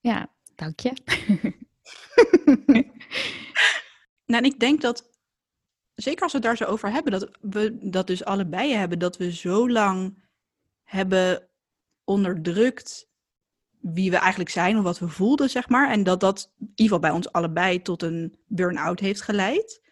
[0.00, 0.92] Ja, dank je.
[4.26, 5.10] nou, en ik denk dat,
[5.94, 9.16] zeker als we het daar zo over hebben, dat we dat dus allebei hebben, dat
[9.16, 10.22] we zo lang
[10.82, 11.48] hebben
[12.04, 13.12] onderdrukt
[13.80, 15.90] wie we eigenlijk zijn of wat we voelden, zeg maar.
[15.90, 19.82] En dat dat in ieder geval bij ons allebei tot een burn-out heeft geleid.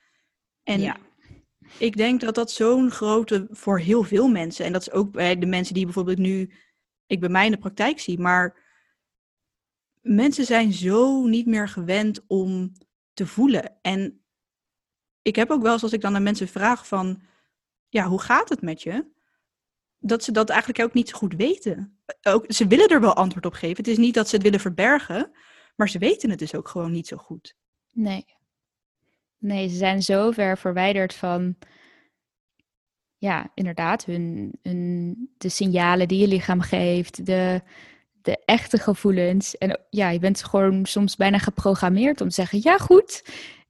[0.62, 0.96] En ja.
[1.78, 5.38] ik denk dat dat zo'n grote voor heel veel mensen, en dat is ook bij
[5.38, 6.52] de mensen die bijvoorbeeld nu,
[7.12, 8.60] ik bij mij in de praktijk zie, maar
[10.00, 12.72] mensen zijn zo niet meer gewend om
[13.12, 13.78] te voelen.
[13.82, 14.24] En
[15.22, 17.22] ik heb ook wel eens als ik dan aan mensen vraag van,
[17.88, 19.10] ja, hoe gaat het met je?
[20.02, 21.98] dat ze dat eigenlijk ook niet zo goed weten.
[22.22, 23.76] Ook, ze willen er wel antwoord op geven.
[23.76, 25.30] Het is niet dat ze het willen verbergen,
[25.76, 27.56] maar ze weten het dus ook gewoon niet zo goed.
[27.92, 28.24] Nee.
[29.38, 31.56] Nee, ze zijn zo ver verwijderd van,
[33.22, 37.60] ja, inderdaad, hun, hun, de signalen die je lichaam geeft, de,
[38.22, 39.58] de echte gevoelens.
[39.58, 43.24] En ja, je bent gewoon soms bijna geprogrammeerd om te zeggen, ja, goed.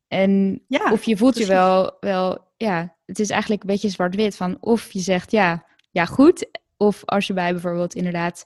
[0.08, 4.36] En ja, of je voelt je wel, wel, ja, het is eigenlijk een beetje zwart-wit
[4.36, 6.48] van of je zegt, ja, ja, goed.
[6.76, 8.42] Of als je bij bijvoorbeeld inderdaad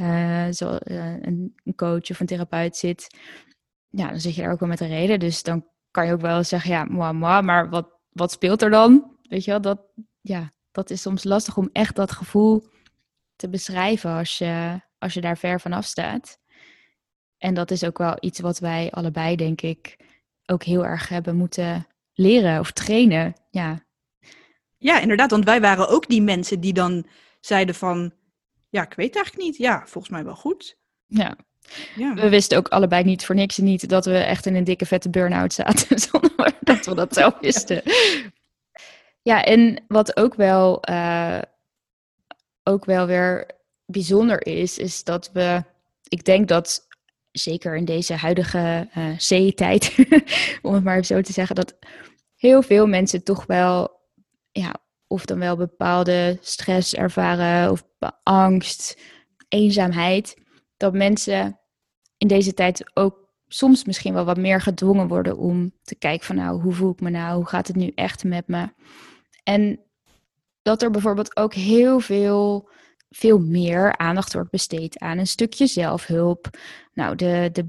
[0.00, 3.16] uh, zo, uh, een, coach of een therapeut zit,
[3.90, 5.18] ja, dan zit je daar ook wel met een reden.
[5.18, 9.12] Dus dan kan je ook wel zeggen, ja, moi, maar wat, wat speelt er dan?
[9.22, 9.78] Weet je wel, dat,
[10.24, 12.68] ja, dat is soms lastig om echt dat gevoel
[13.36, 16.38] te beschrijven als je, als je daar ver vanaf staat.
[17.38, 19.96] En dat is ook wel iets wat wij allebei, denk ik,
[20.46, 23.34] ook heel erg hebben moeten leren of trainen.
[23.50, 23.84] Ja,
[24.84, 27.06] ja, inderdaad, want wij waren ook die mensen die dan
[27.40, 28.12] zeiden van,
[28.68, 29.56] ja, ik weet eigenlijk niet.
[29.56, 30.76] Ja, volgens mij wel goed.
[31.06, 31.36] Ja.
[31.96, 32.14] ja.
[32.14, 35.10] We wisten ook allebei niet voor niks niet dat we echt in een dikke vette
[35.10, 37.82] burn-out zaten, zonder dat we dat zelf wisten.
[37.84, 38.30] Ja,
[39.24, 41.38] en wat ook wel, uh,
[42.62, 43.50] ook wel weer
[43.86, 45.64] bijzonder is, is dat we,
[46.08, 46.86] ik denk dat
[47.30, 49.94] zeker in deze huidige uh, C-tijd,
[50.62, 51.78] om het maar zo te zeggen, dat
[52.36, 54.00] heel veel mensen toch wel
[54.52, 54.74] ja,
[55.06, 57.84] of dan wel bepaalde stress ervaren of
[58.22, 59.00] angst,
[59.48, 60.36] eenzaamheid,
[60.76, 61.60] dat mensen
[62.18, 66.36] in deze tijd ook soms misschien wel wat meer gedwongen worden om te kijken van
[66.36, 68.68] nou, hoe voel ik me nou, hoe gaat het nu echt met me?
[69.44, 69.80] En
[70.62, 72.68] dat er bijvoorbeeld ook heel veel,
[73.10, 76.50] veel meer aandacht wordt besteed aan een stukje zelfhulp.
[76.92, 77.66] Nou, de, de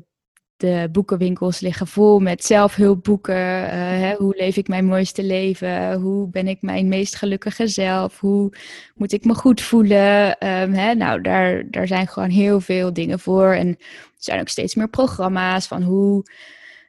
[0.57, 3.35] de boekenwinkels liggen vol met zelfhulpboeken.
[3.35, 5.93] Uh, hè, hoe leef ik mijn mooiste leven?
[5.93, 8.19] Hoe ben ik mijn meest gelukkige zelf?
[8.19, 8.53] Hoe
[8.95, 10.27] moet ik me goed voelen?
[10.47, 13.53] Um, hè, nou, daar, daar zijn gewoon heel veel dingen voor.
[13.53, 13.77] En er
[14.17, 16.23] zijn ook steeds meer programma's van hoe,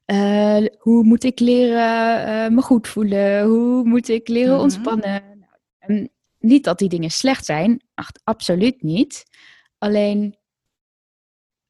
[0.06, 3.44] uh, hoe moet ik leren uh, me goed voelen?
[3.44, 4.62] Hoe moet ik leren mhm.
[4.62, 5.22] ontspannen?
[5.80, 9.24] Nou, niet dat die dingen slecht zijn, Ach, absoluut niet.
[9.78, 10.36] Alleen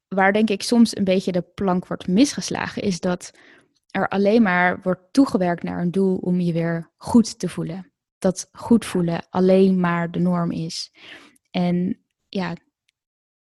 [0.07, 3.31] waar denk ik soms een beetje de plank wordt misgeslagen, is dat
[3.91, 7.91] er alleen maar wordt toegewerkt naar een doel om je weer goed te voelen.
[8.17, 10.91] Dat goed voelen alleen maar de norm is.
[11.51, 12.55] En ja,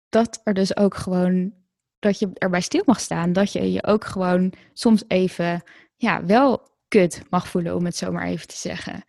[0.09, 1.53] dat er dus ook gewoon,
[2.01, 3.33] dat je erbij stil mag staan.
[3.33, 5.63] Dat je je ook gewoon soms even,
[5.97, 9.03] ja, wel kut mag voelen, om het zo maar even te zeggen.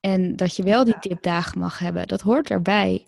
[0.00, 2.06] En dat je wel die dipdagen mag hebben.
[2.06, 3.06] Dat hoort erbij.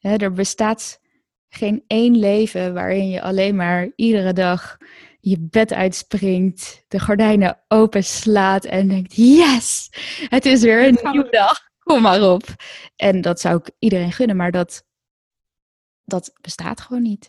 [0.00, 1.00] er bestaat
[1.48, 4.76] geen één leven waarin je alleen maar iedere dag
[5.20, 9.90] je bed uitspringt, de gordijnen open slaat en denkt: Yes,
[10.28, 11.60] het is weer een nieuwe dag.
[11.78, 12.44] Kom maar op.
[12.96, 14.84] En dat zou ik iedereen gunnen, maar dat,
[16.04, 17.28] dat bestaat gewoon niet.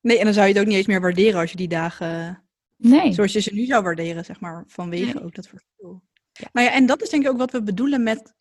[0.00, 2.42] Nee, en dan zou je het ook niet eens meer waarderen als je die dagen...
[2.76, 3.12] Nee.
[3.12, 4.64] Zoals je ze nu zou waarderen, zeg maar.
[4.66, 5.22] Vanwege Nee.
[5.22, 6.02] ook dat verschil.
[6.32, 6.48] Ja.
[6.52, 8.34] Nou ja, en dat is denk ik ook wat we bedoelen met...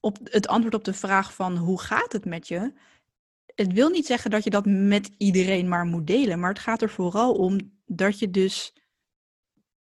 [0.00, 2.72] Op het antwoord op de vraag van hoe gaat het met je?
[3.54, 6.40] Het wil niet zeggen dat je dat met iedereen maar moet delen.
[6.40, 8.74] Maar het gaat er vooral om dat je dus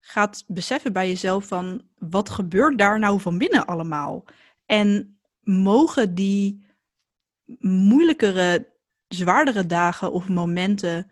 [0.00, 1.88] gaat beseffen bij jezelf van...
[1.98, 4.24] Wat gebeurt daar nou van binnen allemaal?
[4.66, 6.64] En mogen die
[7.58, 8.72] moeilijkere,
[9.08, 11.10] zwaardere dagen of momenten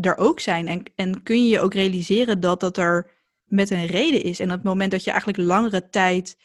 [0.00, 0.68] er ook zijn?
[0.68, 3.10] En, en kun je je ook realiseren dat dat er
[3.44, 4.40] met een reden is?
[4.40, 6.38] En het moment dat je eigenlijk langere tijd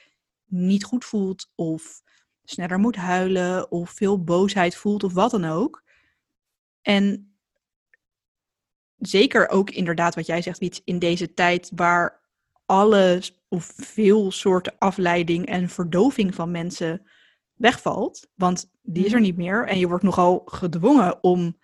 [0.45, 2.01] niet goed voelt of
[2.43, 5.83] sneller moet huilen of veel boosheid voelt of wat dan ook.
[6.81, 7.35] En
[8.97, 12.21] zeker ook inderdaad wat jij zegt, Wiets, in deze tijd waar
[12.65, 17.07] alles of veel soorten afleiding en verdoving van mensen
[17.61, 19.25] wegvalt, want die is er Mhm.
[19.27, 21.57] niet meer en je wordt nogal gedwongen om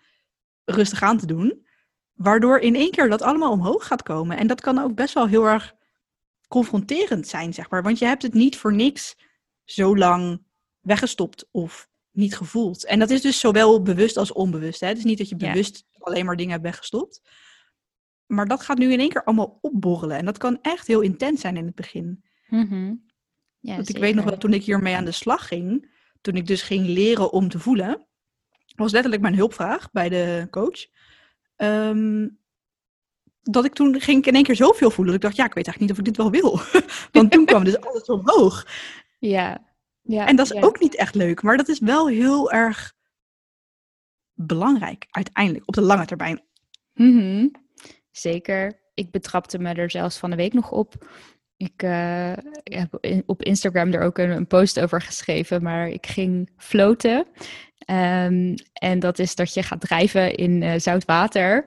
[0.66, 1.66] rustig aan te doen,
[2.14, 4.38] waardoor in één keer dat allemaal omhoog gaat komen.
[4.38, 5.76] En dat kan ook best wel heel erg
[6.48, 9.16] confronterend zijn, zeg maar, want je hebt het niet voor niks
[9.64, 10.44] zo lang
[10.82, 12.86] weggestopt of niet gevoeld.
[12.86, 14.80] En dat is dus zowel bewust als onbewust.
[14.80, 14.88] Hè?
[14.88, 15.48] Het is niet dat je Ja.
[15.52, 17.22] bewust alleen maar dingen hebt weggestopt.
[18.26, 20.18] Maar dat gaat nu in één keer allemaal opborrelen.
[20.18, 22.24] En dat kan echt heel intens zijn in het begin.
[22.48, 22.96] Mhm.
[23.60, 25.92] Ja, Want ik weet nog wel, toen ik hiermee aan de slag ging,
[26.22, 28.08] toen ik dus ging leren om te voelen,
[28.76, 30.86] was letterlijk mijn hulpvraag bij de coach.
[31.56, 32.28] ehm,
[33.42, 35.14] dat ik toen ging ik in één keer zoveel voelen.
[35.14, 36.60] Dat ik dacht, ja, ik weet eigenlijk niet of ik dit wel wil.
[37.12, 38.68] Want toen kwam dus alles omhoog.
[39.20, 39.68] Ja.
[40.02, 40.28] ja.
[40.28, 40.62] En dat is ja.
[40.62, 42.96] ook niet echt leuk, maar dat is wel heel erg
[44.34, 46.44] belangrijk uiteindelijk op de lange termijn.
[46.94, 47.48] Mhm.
[48.12, 48.86] Zeker.
[48.94, 51.08] Ik betrapte me er zelfs van de week nog op.
[51.58, 56.06] Ik eh, heb in- op Instagram er ook een, een post over geschreven, maar ik
[56.06, 57.26] ging floten.
[57.78, 61.66] Ehm, en dat is dat je gaat drijven in eh, zout water.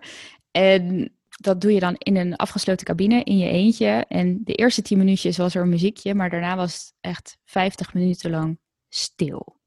[0.50, 4.04] En dat doe je dan in een afgesloten cabine in je eentje.
[4.08, 7.94] En de eerste tien minuutjes was er een muziekje, maar daarna was het echt 50
[7.94, 9.60] minuten lang stil.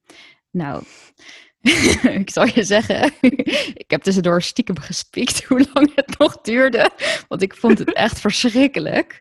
[0.51, 0.83] Nou,
[2.21, 3.11] ik zal je zeggen,
[3.83, 6.89] ik heb tussendoor stiekem gespiekt hoe lang het nog duurde.
[7.27, 9.19] Want ik vond het echt verschrikkelijk.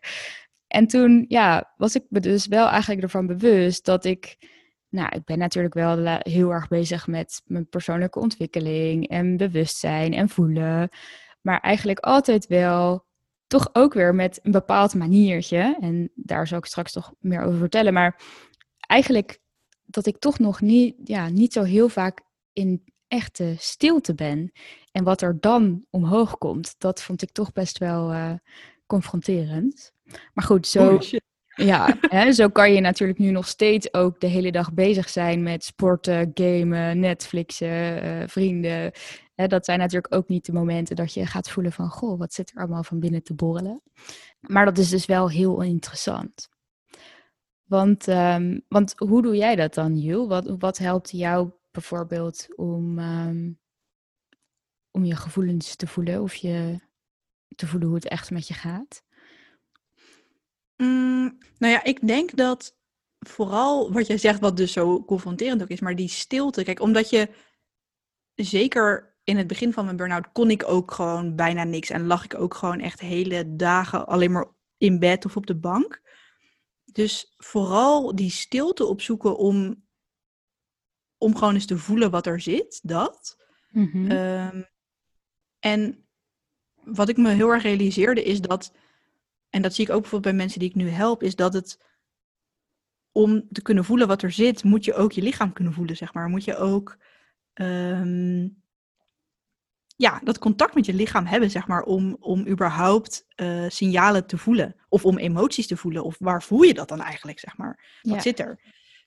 [0.73, 4.37] En toen, ja, was ik me dus wel eigenlijk ervan bewust dat ik...
[4.89, 10.29] Nou, ik ben natuurlijk wel heel erg bezig met mijn persoonlijke ontwikkeling en bewustzijn en
[10.29, 10.89] voelen.
[11.41, 13.05] Maar eigenlijk altijd wel
[13.47, 15.77] toch ook weer met een bepaald maniertje.
[15.79, 17.93] En daar zal ik straks toch meer over vertellen.
[17.93, 18.21] Maar
[18.77, 19.39] eigenlijk
[19.85, 22.21] dat ik toch nog niet, ja, niet zo heel vaak
[22.53, 24.51] in echte stilte ben.
[24.91, 28.33] En wat er dan omhoog komt, dat vond ik toch best wel eh,
[28.85, 29.92] confronterend.
[30.33, 30.99] Maar goed, zo,
[31.55, 35.43] ja, hè, zo kan je natuurlijk nu nog steeds ook de hele dag bezig zijn
[35.43, 38.91] met sporten, gamen, Netflixen, eh, vrienden.
[39.35, 42.33] Hè, dat zijn natuurlijk ook niet de momenten dat je gaat voelen van, goh, wat
[42.33, 43.81] zit er allemaal van binnen te borrelen.
[44.39, 46.49] Maar dat is dus wel heel interessant.
[47.63, 50.27] Want, ehm, want hoe doe jij dat dan, Jul?
[50.27, 53.51] Wat, wat helpt jou bijvoorbeeld om, ehm,
[54.91, 56.79] om je gevoelens te voelen of je
[57.55, 59.03] te voelen hoe het echt met je gaat?
[60.77, 62.77] Mm, nou ja, ik denk dat
[63.19, 66.63] vooral wat jij zegt, wat dus zo confronterend ook is, maar die stilte.
[66.63, 67.29] Kijk, omdat je
[68.35, 71.89] zeker in het begin van mijn burn-out kon ik ook gewoon bijna niks.
[71.89, 75.55] En lag ik ook gewoon echt hele dagen alleen maar in bed of op de
[75.55, 76.01] bank.
[76.85, 79.85] Dus vooral die stilte opzoeken om,
[81.17, 83.37] om gewoon eens te voelen wat er zit, dat.
[83.69, 84.11] Mhm.
[84.11, 84.63] Ehm,
[85.59, 86.07] en
[86.83, 88.73] wat ik me heel erg realiseerde is dat,
[89.53, 91.79] en dat zie ik ook bijvoorbeeld bij mensen die ik nu help, is dat het
[93.11, 96.13] om te kunnen voelen wat er zit, moet je ook je lichaam kunnen voelen, zeg
[96.13, 96.29] maar.
[96.29, 96.97] Moet je ook
[97.53, 98.47] ehm,
[99.95, 104.37] ja, dat contact met je lichaam hebben, zeg maar, om, om überhaupt eh, signalen te
[104.37, 104.75] voelen.
[104.89, 106.03] Of om emoties te voelen.
[106.03, 107.99] Of waar voel je dat dan eigenlijk, zeg maar?
[108.01, 108.21] Wat Ja.
[108.21, 108.59] zit er?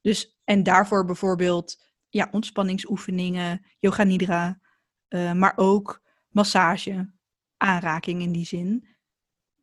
[0.03, 4.61] Dus, en daarvoor bijvoorbeeld ja, ontspanningsoefeningen, yoga nidra,
[5.09, 7.13] eh, maar ook massage,
[7.57, 8.96] aanraking in die zin.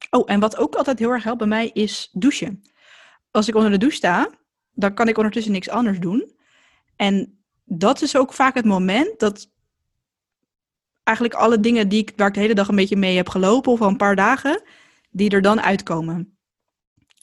[0.09, 2.63] Oh, en wat ook altijd heel erg helpt bij mij is douchen.
[3.31, 4.29] Als ik onder de douche sta,
[4.71, 6.31] dan kan ik ondertussen niks anders doen.
[6.95, 9.51] En dat is ook vaak het moment dat
[11.03, 13.71] eigenlijk alle dingen die ik, waar ik de hele dag een beetje mee heb gelopen,
[13.71, 14.61] of al een paar dagen,
[15.11, 16.37] die er dan uitkomen.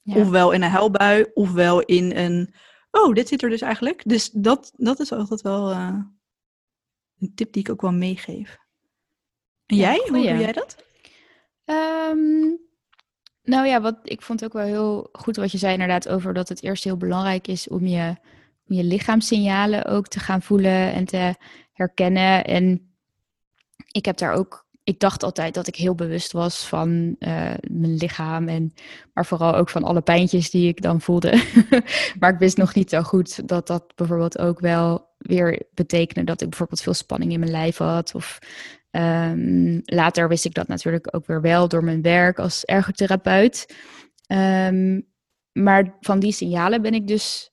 [0.03, 0.17] Ja.
[0.17, 2.55] Ofwel in een huilbui, ofwel in een,
[2.91, 4.03] oh, dit zit er dus eigenlijk.
[4.05, 5.99] Dus dat, dat is altijd wel eh,
[7.19, 8.59] een tip die ik ook wel meegeef.
[9.67, 10.85] En Ja, jij, hoe doe jij dat?
[11.65, 12.55] Ehm,
[13.43, 16.49] nou ja, wat, ik vond ook wel heel goed wat je zei inderdaad over dat
[16.49, 18.15] het eerst heel belangrijk is om je,
[18.69, 21.35] om je lichaamssignalen ook te gaan voelen en te
[21.73, 22.45] herkennen.
[22.45, 22.95] En
[23.93, 27.95] ik heb daar ook ik dacht altijd dat ik heel bewust was van eh, mijn
[27.95, 28.49] lichaam.
[28.49, 28.75] En,
[29.13, 31.43] maar vooral ook van alle pijntjes die ik dan voelde.
[32.19, 36.41] maar ik wist nog niet zo goed dat dat bijvoorbeeld ook wel weer betekende dat
[36.41, 38.15] ik bijvoorbeeld veel spanning in mijn lijf had.
[38.15, 38.39] Of
[38.91, 43.75] ehm, later wist ik dat natuurlijk ook weer wel door mijn werk als ergotherapeut.
[44.27, 45.09] Um,
[45.53, 47.51] maar van die signalen ben ik dus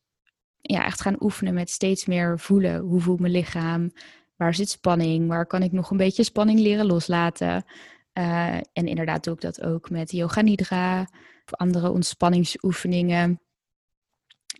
[0.61, 2.79] ja, echt gaan oefenen met steeds meer voelen.
[2.79, 3.91] Hoe voelt mijn lichaam?
[4.35, 5.27] Waar zit spanning?
[5.27, 7.65] Waar kan ik nog een beetje spanning leren loslaten?
[8.13, 11.01] Uh, en inderdaad doe ik dat ook met yoga nidra
[11.45, 13.41] of andere ontspanningsoefeningen.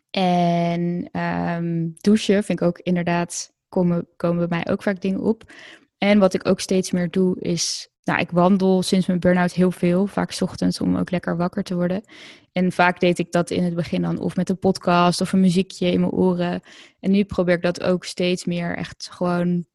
[0.10, 5.52] En um, douchen vind ik ook inderdaad, komen, komen bij mij ook vaak dingen op.
[5.98, 9.72] En wat ik ook steeds meer doe is, nou ik wandel sinds mijn burn-out heel
[9.72, 12.04] veel, vaak ochtends om ook lekker wakker te worden.
[12.52, 15.40] En vaak deed ik dat in het begin dan of met een podcast of een
[15.40, 16.62] muziekje in mijn oren.
[17.00, 19.66] En nu probeer ik dat ook steeds meer echt gewoon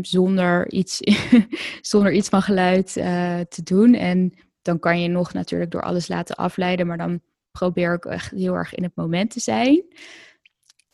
[0.00, 1.00] zonder iets,
[1.80, 3.94] zonder iets van geluid uh, te doen.
[3.94, 4.32] En
[4.62, 8.54] dan kan je nog natuurlijk door alles laten afleiden, maar dan probeer ik echt heel
[8.54, 9.84] erg in het moment te zijn.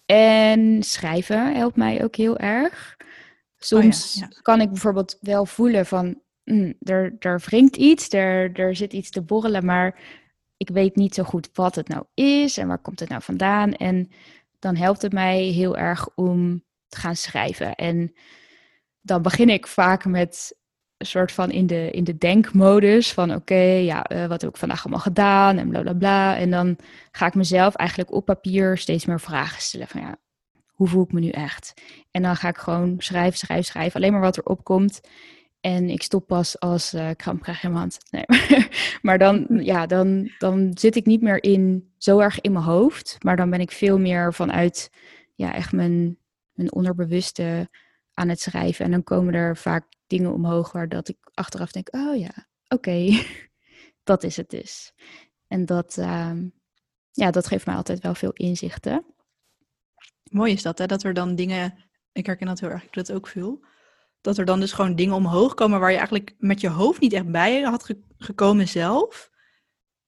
[0.07, 2.97] En schrijven helpt mij ook heel erg.
[3.65, 8.53] Soms oh ja, kan ik bijvoorbeeld wel voelen van, mm, er, er wringt iets, er,
[8.53, 9.99] er zit iets te borrelen, maar
[10.57, 13.73] ik weet niet zo goed wat het nou is en waar komt het nou vandaan.
[13.73, 14.11] En
[14.59, 17.75] dan helpt het mij heel erg om te gaan schrijven.
[17.75, 18.13] En
[19.01, 20.57] dan begin ik vaak met
[20.97, 24.57] een soort van in de, in de denkmodus van oké, ja, uh, wat heb ik
[24.57, 26.37] vandaag allemaal gedaan en bla bla bla.
[26.37, 26.77] En dan
[27.13, 30.17] ga ik mezelf eigenlijk op papier steeds meer vragen stellen van ja,
[30.83, 31.75] hoe voel ik me nu echt?
[32.11, 35.01] En dan ga ik gewoon schrijven, schrijven, schrijven, alleen maar wat er opkomt.
[35.61, 37.99] En ik stop pas als uh, kramp krijg in mijn hand.
[39.03, 43.17] Maar dan, ja, dan, dan zit ik niet meer in, zo erg in mijn hoofd.
[43.21, 44.91] Maar dan ben ik veel meer vanuit
[45.35, 46.19] ja, echt mijn,
[46.53, 47.69] mijn onderbewuste
[48.13, 48.85] aan het schrijven.
[48.85, 53.23] En dan komen er vaak dingen omhoog waar dat ik achteraf denk, oh ja, oké,
[54.11, 54.93] dat is het dus.
[55.49, 56.33] En dat, uh,
[57.11, 59.12] ja, dat geeft mij altijd wel veel inzichten.
[60.33, 60.87] Mooi is dat, hè?
[60.87, 61.75] Dat er dan dingen,
[62.13, 63.65] ik herken dat heel erg, ik doe dat ook veel
[64.23, 67.13] dat er dan dus gewoon dingen omhoog komen waar je eigenlijk met je hoofd niet
[67.13, 69.31] echt bij had gekomen zelf.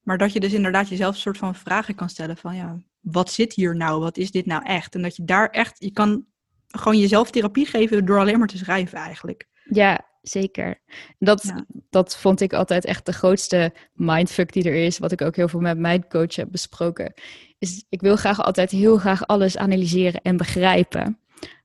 [0.01, 3.31] Maar dat je dus inderdaad jezelf een soort van vragen kan stellen van ja, wat
[3.31, 4.01] zit hier nou?
[4.01, 4.95] Wat is dit nou echt?
[4.95, 6.27] En dat je daar echt, je kan
[6.67, 9.49] gewoon jezelf therapie geven door alleen maar te schrijven eigenlijk.
[9.65, 10.81] Ja, zeker.
[11.19, 11.53] Dat,
[11.91, 14.99] dat vond ik altijd echt de grootste mindfuck die er is.
[14.99, 17.15] Wat ik ook heel veel met mijn coach heb besproken.
[17.65, 21.19] Is ik wil graag altijd heel graag alles analyseren en begrijpen.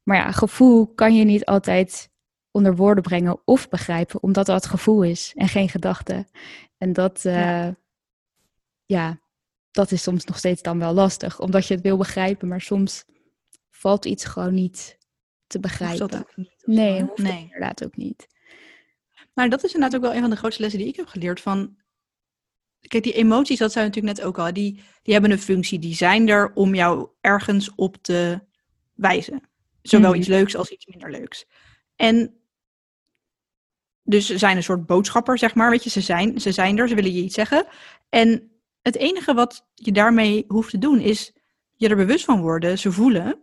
[0.03, 2.09] Maar ja, gevoel kan je niet altijd
[2.51, 6.27] onder woorden brengen of begrijpen, omdat dat gevoel is en geen gedachte.
[6.77, 7.67] En dat, ja.
[7.67, 7.73] Eh,
[8.85, 9.19] ja.
[9.71, 13.05] dat is soms nog steeds dan wel lastig, omdat je het wil begrijpen, maar soms
[13.69, 14.97] valt iets gewoon niet
[15.47, 16.25] te begrijpen.
[16.35, 17.41] Niet, nee, nee.
[17.41, 18.27] inderdaad ook niet.
[19.33, 21.41] Maar dat is inderdaad ook wel een van de grootste lessen die ik heb geleerd
[21.41, 21.77] van.
[22.87, 25.79] Kijk, die emoties, dat zijn natuurlijk net ook al, die, die hebben een functie.
[25.79, 28.39] Die zijn er om jou ergens op te
[28.93, 29.41] wijzen.
[29.81, 30.19] Zowel mhm.
[30.19, 31.45] iets leuks als iets minder leuks.
[31.95, 32.33] En
[34.03, 35.69] dus ze zijn een soort boodschapper, zeg maar.
[35.69, 37.65] Weet je, ze zijn, ze zijn er, ze willen je iets zeggen.
[38.09, 41.33] En het enige wat je daarmee hoeft te doen, is
[41.75, 43.41] je er bewust van worden, ze voelen.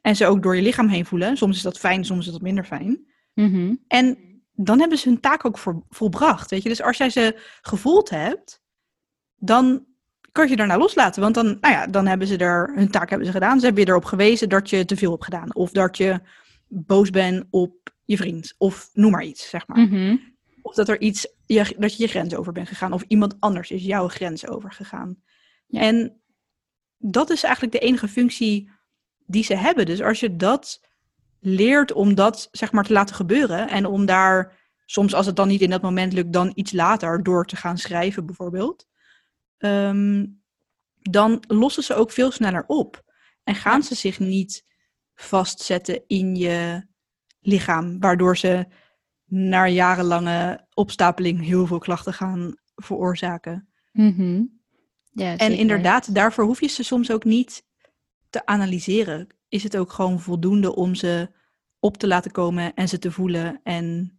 [0.00, 1.36] En ze ook door je lichaam heen voelen.
[1.36, 3.06] Soms is dat fijn, soms is dat minder fijn.
[3.34, 3.74] Mhm.
[3.88, 4.18] En
[4.52, 6.50] dan hebben ze hun taak ook volbracht.
[6.50, 6.68] Weet je?
[6.68, 8.62] Dus als jij ze gevoeld hebt,
[9.38, 9.86] dan
[10.32, 11.22] kun je daarna loslaten.
[11.22, 13.58] Want dan, nou ja, dan hebben ze er hun taak hebben ze gedaan.
[13.58, 15.54] Ze hebben je erop gewezen dat je te veel hebt gedaan.
[15.54, 16.20] Of dat je
[16.68, 18.54] boos bent op je vriend.
[18.58, 19.78] Of noem maar iets, zeg maar.
[19.78, 20.16] Mhm.
[20.62, 22.92] Of dat er iets, je, dat je je grens over bent gegaan.
[22.92, 25.22] Of iemand anders is jouw grens overgegaan.
[25.66, 25.80] Ja.
[25.80, 26.20] En
[26.98, 28.70] dat is eigenlijk de enige functie
[29.26, 29.86] die ze hebben.
[29.86, 30.80] Dus als je dat
[31.40, 33.68] leert om dat, zeg maar, te laten gebeuren.
[33.68, 37.22] En om daar, soms als het dan niet in dat moment lukt, dan iets later
[37.22, 38.86] door te gaan schrijven bijvoorbeeld.
[39.58, 40.26] Ehm,
[41.00, 43.02] dan lossen ze ook veel sneller op.
[43.44, 44.64] En gaan ze zich niet
[45.14, 46.86] vastzetten in je
[47.40, 48.66] lichaam, waardoor ze
[49.24, 53.68] na jarenlange opstapeling heel veel klachten gaan veroorzaken.
[53.92, 54.44] Mhm.
[55.12, 57.64] ja, en inderdaad, daarvoor hoef je ze soms ook niet
[58.30, 59.26] te analyseren.
[59.48, 61.30] Is het ook gewoon voldoende om ze
[61.78, 64.18] op te laten komen en ze te voelen en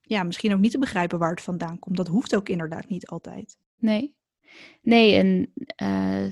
[0.00, 1.96] ja, misschien ook niet te begrijpen waar het vandaan komt.
[1.96, 3.58] Dat hoeft ook inderdaad niet altijd.
[3.82, 4.14] Nee.
[4.82, 5.52] Nee, en
[5.82, 6.30] uh, eh,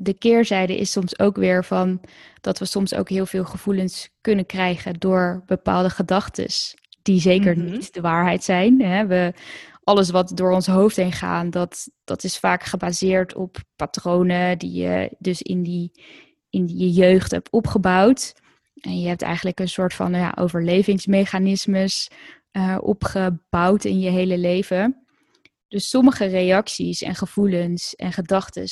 [0.00, 2.00] de keerzijde is soms ook weer van
[2.40, 6.46] dat we soms ook heel veel gevoelens kunnen krijgen door bepaalde gedachten,
[7.02, 7.70] die zeker mhm.
[7.70, 8.80] niet de waarheid zijn.
[8.80, 9.06] Hè?
[9.06, 9.32] We,
[9.84, 14.72] alles wat door ons hoofd heen gaat, dat, dat is vaak gebaseerd op patronen die
[14.72, 15.92] je dus in die,
[16.50, 18.34] in die jeugd hebt opgebouwd.
[18.80, 22.10] En je hebt eigenlijk een soort van ja, overlevingsmechanismes
[22.52, 25.06] uh, opgebouwd in je hele leven.
[25.68, 28.68] Dus sommige reacties en gevoelens en gedachten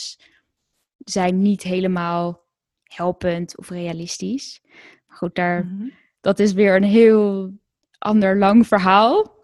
[0.98, 2.44] zijn niet helemaal
[2.82, 4.60] helpend of realistisch.
[5.06, 5.92] Maar goed, daar, mm
[6.26, 7.52] dat is weer een heel
[7.98, 9.34] ander lang verhaal.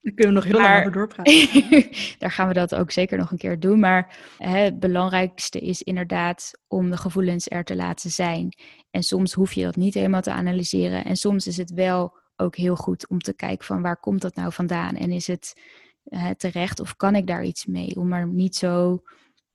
[0.00, 1.48] Daar kunnen we nog heel lang over doorpraten.
[2.18, 3.80] daar gaan we dat ook zeker nog een keer doen.
[3.80, 8.48] Maar hè, het belangrijkste is inderdaad om de gevoelens er te laten zijn.
[8.90, 11.04] En soms hoef je dat niet helemaal te analyseren.
[11.04, 14.34] En soms is het wel ook heel goed om te kijken van waar komt dat
[14.34, 14.96] nou vandaan?
[14.96, 15.60] En is het
[16.10, 17.96] uh, terecht of kan ik daar iets mee?
[17.96, 19.02] Om maar niet zo...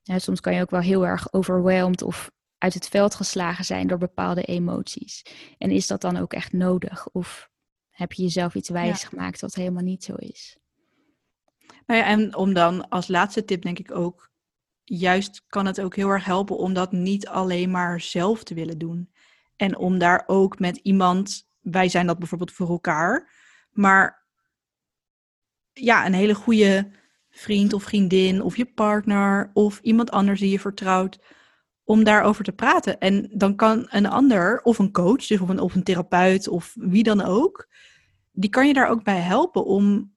[0.03, 3.97] soms kan je ook wel heel erg overweldigd of uit het veld geslagen zijn door
[3.97, 5.25] bepaalde emoties.
[5.57, 7.09] En is dat dan ook echt nodig?
[7.09, 7.49] Of
[7.89, 10.57] heb je jezelf iets wijs gemaakt wat helemaal niet zo is?
[11.85, 14.31] Nou ja, en om dan als laatste tip denk ik ook,
[14.83, 18.77] juist kan het ook heel erg helpen om dat niet alleen maar zelf te willen
[18.77, 19.13] doen.
[19.55, 23.31] En om daar ook met iemand, wij zijn dat bijvoorbeeld voor elkaar,
[23.71, 24.24] maar
[25.75, 26.91] ja, een hele goede
[27.29, 31.19] vriend of vriendin of je partner of iemand anders die je vertrouwt,
[31.83, 32.99] om daarover te praten.
[32.99, 36.75] En dan kan een ander, of een coach, dus of een, of een therapeut, of
[36.79, 37.67] wie dan ook,
[38.31, 40.13] die kan je daar ook bij helpen om,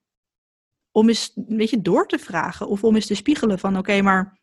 [0.90, 2.68] om eens een beetje door te vragen.
[2.68, 4.38] Of om eens te spiegelen van, oké, maar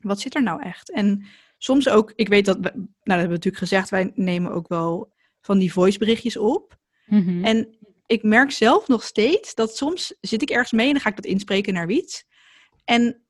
[0.00, 0.90] wat zit er nou echt?
[0.90, 1.26] En
[1.58, 5.12] soms ook, ik weet dat, nou dat hebben we natuurlijk gezegd, wij nemen ook wel
[5.40, 6.78] van die voiceberichtjes op.
[7.06, 7.44] Mhm.
[7.44, 7.76] En
[8.10, 11.16] ik merk zelf nog steeds dat soms zit ik ergens mee en dan ga ik
[11.16, 12.24] dat inspreken naar iets.
[12.84, 13.22] En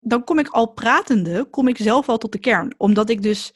[0.00, 2.74] dan kom ik al pratende, kom ik zelf al tot de kern.
[2.76, 3.54] Omdat ik dus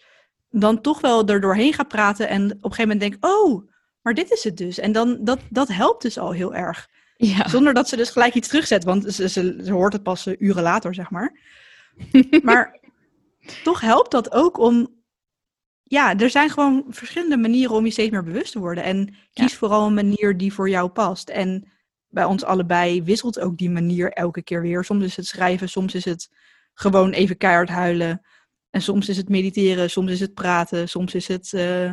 [0.51, 3.71] dan toch wel er doorheen ga praten en op een gegeven moment denk, oh,
[4.03, 4.79] maar dit is het dus.
[4.79, 6.89] En dan, dat, dat helpt dus al heel erg.
[7.17, 7.49] Ja.
[7.49, 10.35] Zonder dat ze dus gelijk iets terugzet, want ze, ze, ze hoort het pas uh,
[10.39, 11.41] uren later, zeg maar.
[12.43, 12.81] maar
[13.63, 15.04] toch helpt dat ook om,
[15.95, 18.85] ja, er zijn gewoon verschillende manieren om je steeds meer bewust te worden.
[18.85, 21.29] En kies vooral een manier die voor jou past.
[21.29, 21.73] En
[22.09, 24.85] bij ons allebei wisselt ook die manier elke keer weer.
[24.85, 26.29] Soms is het schrijven, soms is het
[26.75, 28.27] gewoon even keihard huilen.
[28.71, 31.91] En soms is het mediteren, soms is het praten, soms is het uh,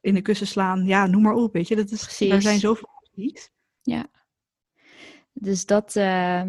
[0.00, 0.86] in de kussen slaan.
[0.86, 1.76] Ja, noem maar op, weet je.
[1.76, 2.30] Dat is, Precies.
[2.30, 3.50] Er zijn zoveel opties.
[3.82, 4.06] Ja.
[5.32, 6.42] Dus dat, uh,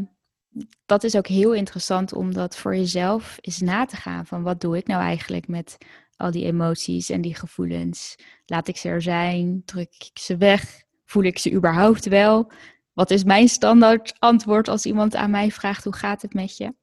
[0.85, 4.25] dat is ook heel interessant om dat voor jezelf eens na te gaan.
[4.25, 5.77] Van wat doe ik nou eigenlijk met
[6.15, 8.15] al die emoties en die gevoelens?
[8.45, 9.61] Laat ik ze er zijn?
[9.65, 10.83] Druk ik ze weg?
[11.05, 12.51] Voel ik ze überhaupt wel?
[12.93, 16.73] Wat is mijn standaard antwoord als iemand aan mij vraagt hoe gaat het met je?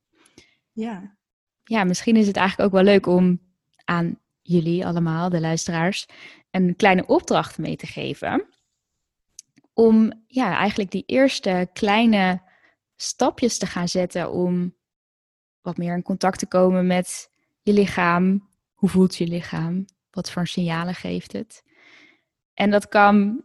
[0.73, 1.17] Ja.
[1.64, 3.41] Ja, misschien is het eigenlijk ook wel leuk om
[3.85, 6.07] aan jullie allemaal, de luisteraars,
[6.51, 8.49] een kleine opdracht mee te geven.
[9.73, 12.43] Om ja, eigenlijk die eerste kleine
[12.97, 14.75] stapjes te gaan zetten om
[15.61, 17.31] wat meer in contact te komen met
[17.61, 18.49] je lichaam.
[18.73, 19.85] Hoe voelt je lichaam?
[20.11, 21.63] Wat voor signalen geeft het?
[22.55, 23.45] En dat kan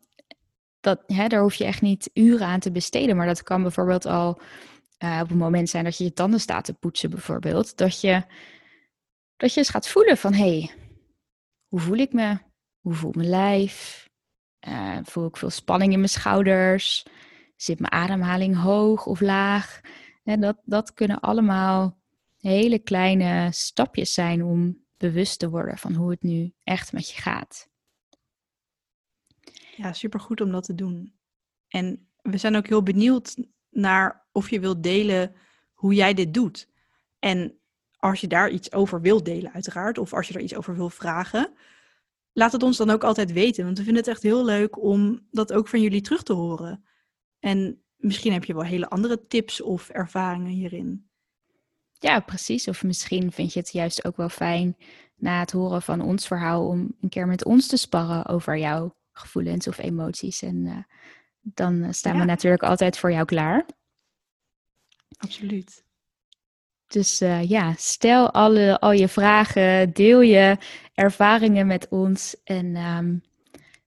[0.81, 3.15] dat, hè, daar hoef je echt niet uren aan te besteden.
[3.15, 4.41] Maar dat kan bijvoorbeeld al
[5.03, 7.77] uh, op het moment zijn dat je je tanden staat te poetsen, bijvoorbeeld.
[7.77, 8.23] Dat je,
[9.37, 10.71] dat je eens gaat voelen van hé, hey,
[11.67, 12.37] hoe voel ik me?
[12.79, 14.09] Hoe voelt mijn lijf?
[14.67, 17.05] Uh, voel ik veel spanning in mijn schouders?
[17.61, 19.81] Zit mijn ademhaling hoog of laag?
[20.23, 21.97] En dat, dat kunnen allemaal
[22.37, 27.21] hele kleine stapjes zijn om bewust te worden van hoe het nu echt met je
[27.21, 27.69] gaat.
[29.75, 31.13] Ja, supergoed om dat te doen.
[31.67, 33.35] En we zijn ook heel benieuwd
[33.69, 35.35] naar of je wilt delen
[35.73, 36.69] hoe jij dit doet.
[37.19, 37.59] En
[37.97, 40.89] als je daar iets over wilt delen, uiteraard, of als je er iets over wil
[40.89, 41.53] vragen,
[42.31, 43.65] laat het ons dan ook altijd weten.
[43.65, 46.85] Want we vinden het echt heel leuk om dat ook van jullie terug te horen.
[47.41, 51.09] En misschien heb je wel hele andere tips of ervaringen hierin.
[51.99, 52.67] Ja, precies.
[52.67, 54.77] Of misschien vind je het juist ook wel fijn
[55.15, 58.95] na het horen van ons verhaal om een keer met ons te sparren over jouw
[59.11, 60.41] gevoelens of emoties.
[60.41, 60.77] En uh,
[61.41, 63.65] dan eh, staan we natuurlijk altijd voor jou klaar.
[65.17, 65.83] Absoluut.
[66.87, 70.57] Dus uh, ja, stel alle, al je vragen, deel je
[70.93, 72.43] ervaringen met ons.
[72.43, 73.23] En um,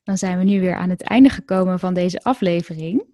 [0.03, 3.14] dan zijn we nu weer aan het einde gekomen van deze aflevering.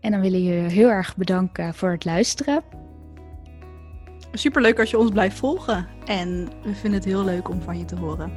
[0.00, 2.62] En dan willen je heel erg bedanken voor het luisteren.
[4.32, 5.86] Superleuk als je ons blijft volgen.
[6.04, 8.32] En we vinden het heel leuk om van je te horen.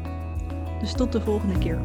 [0.80, 1.80] Dus tot de volgende keer.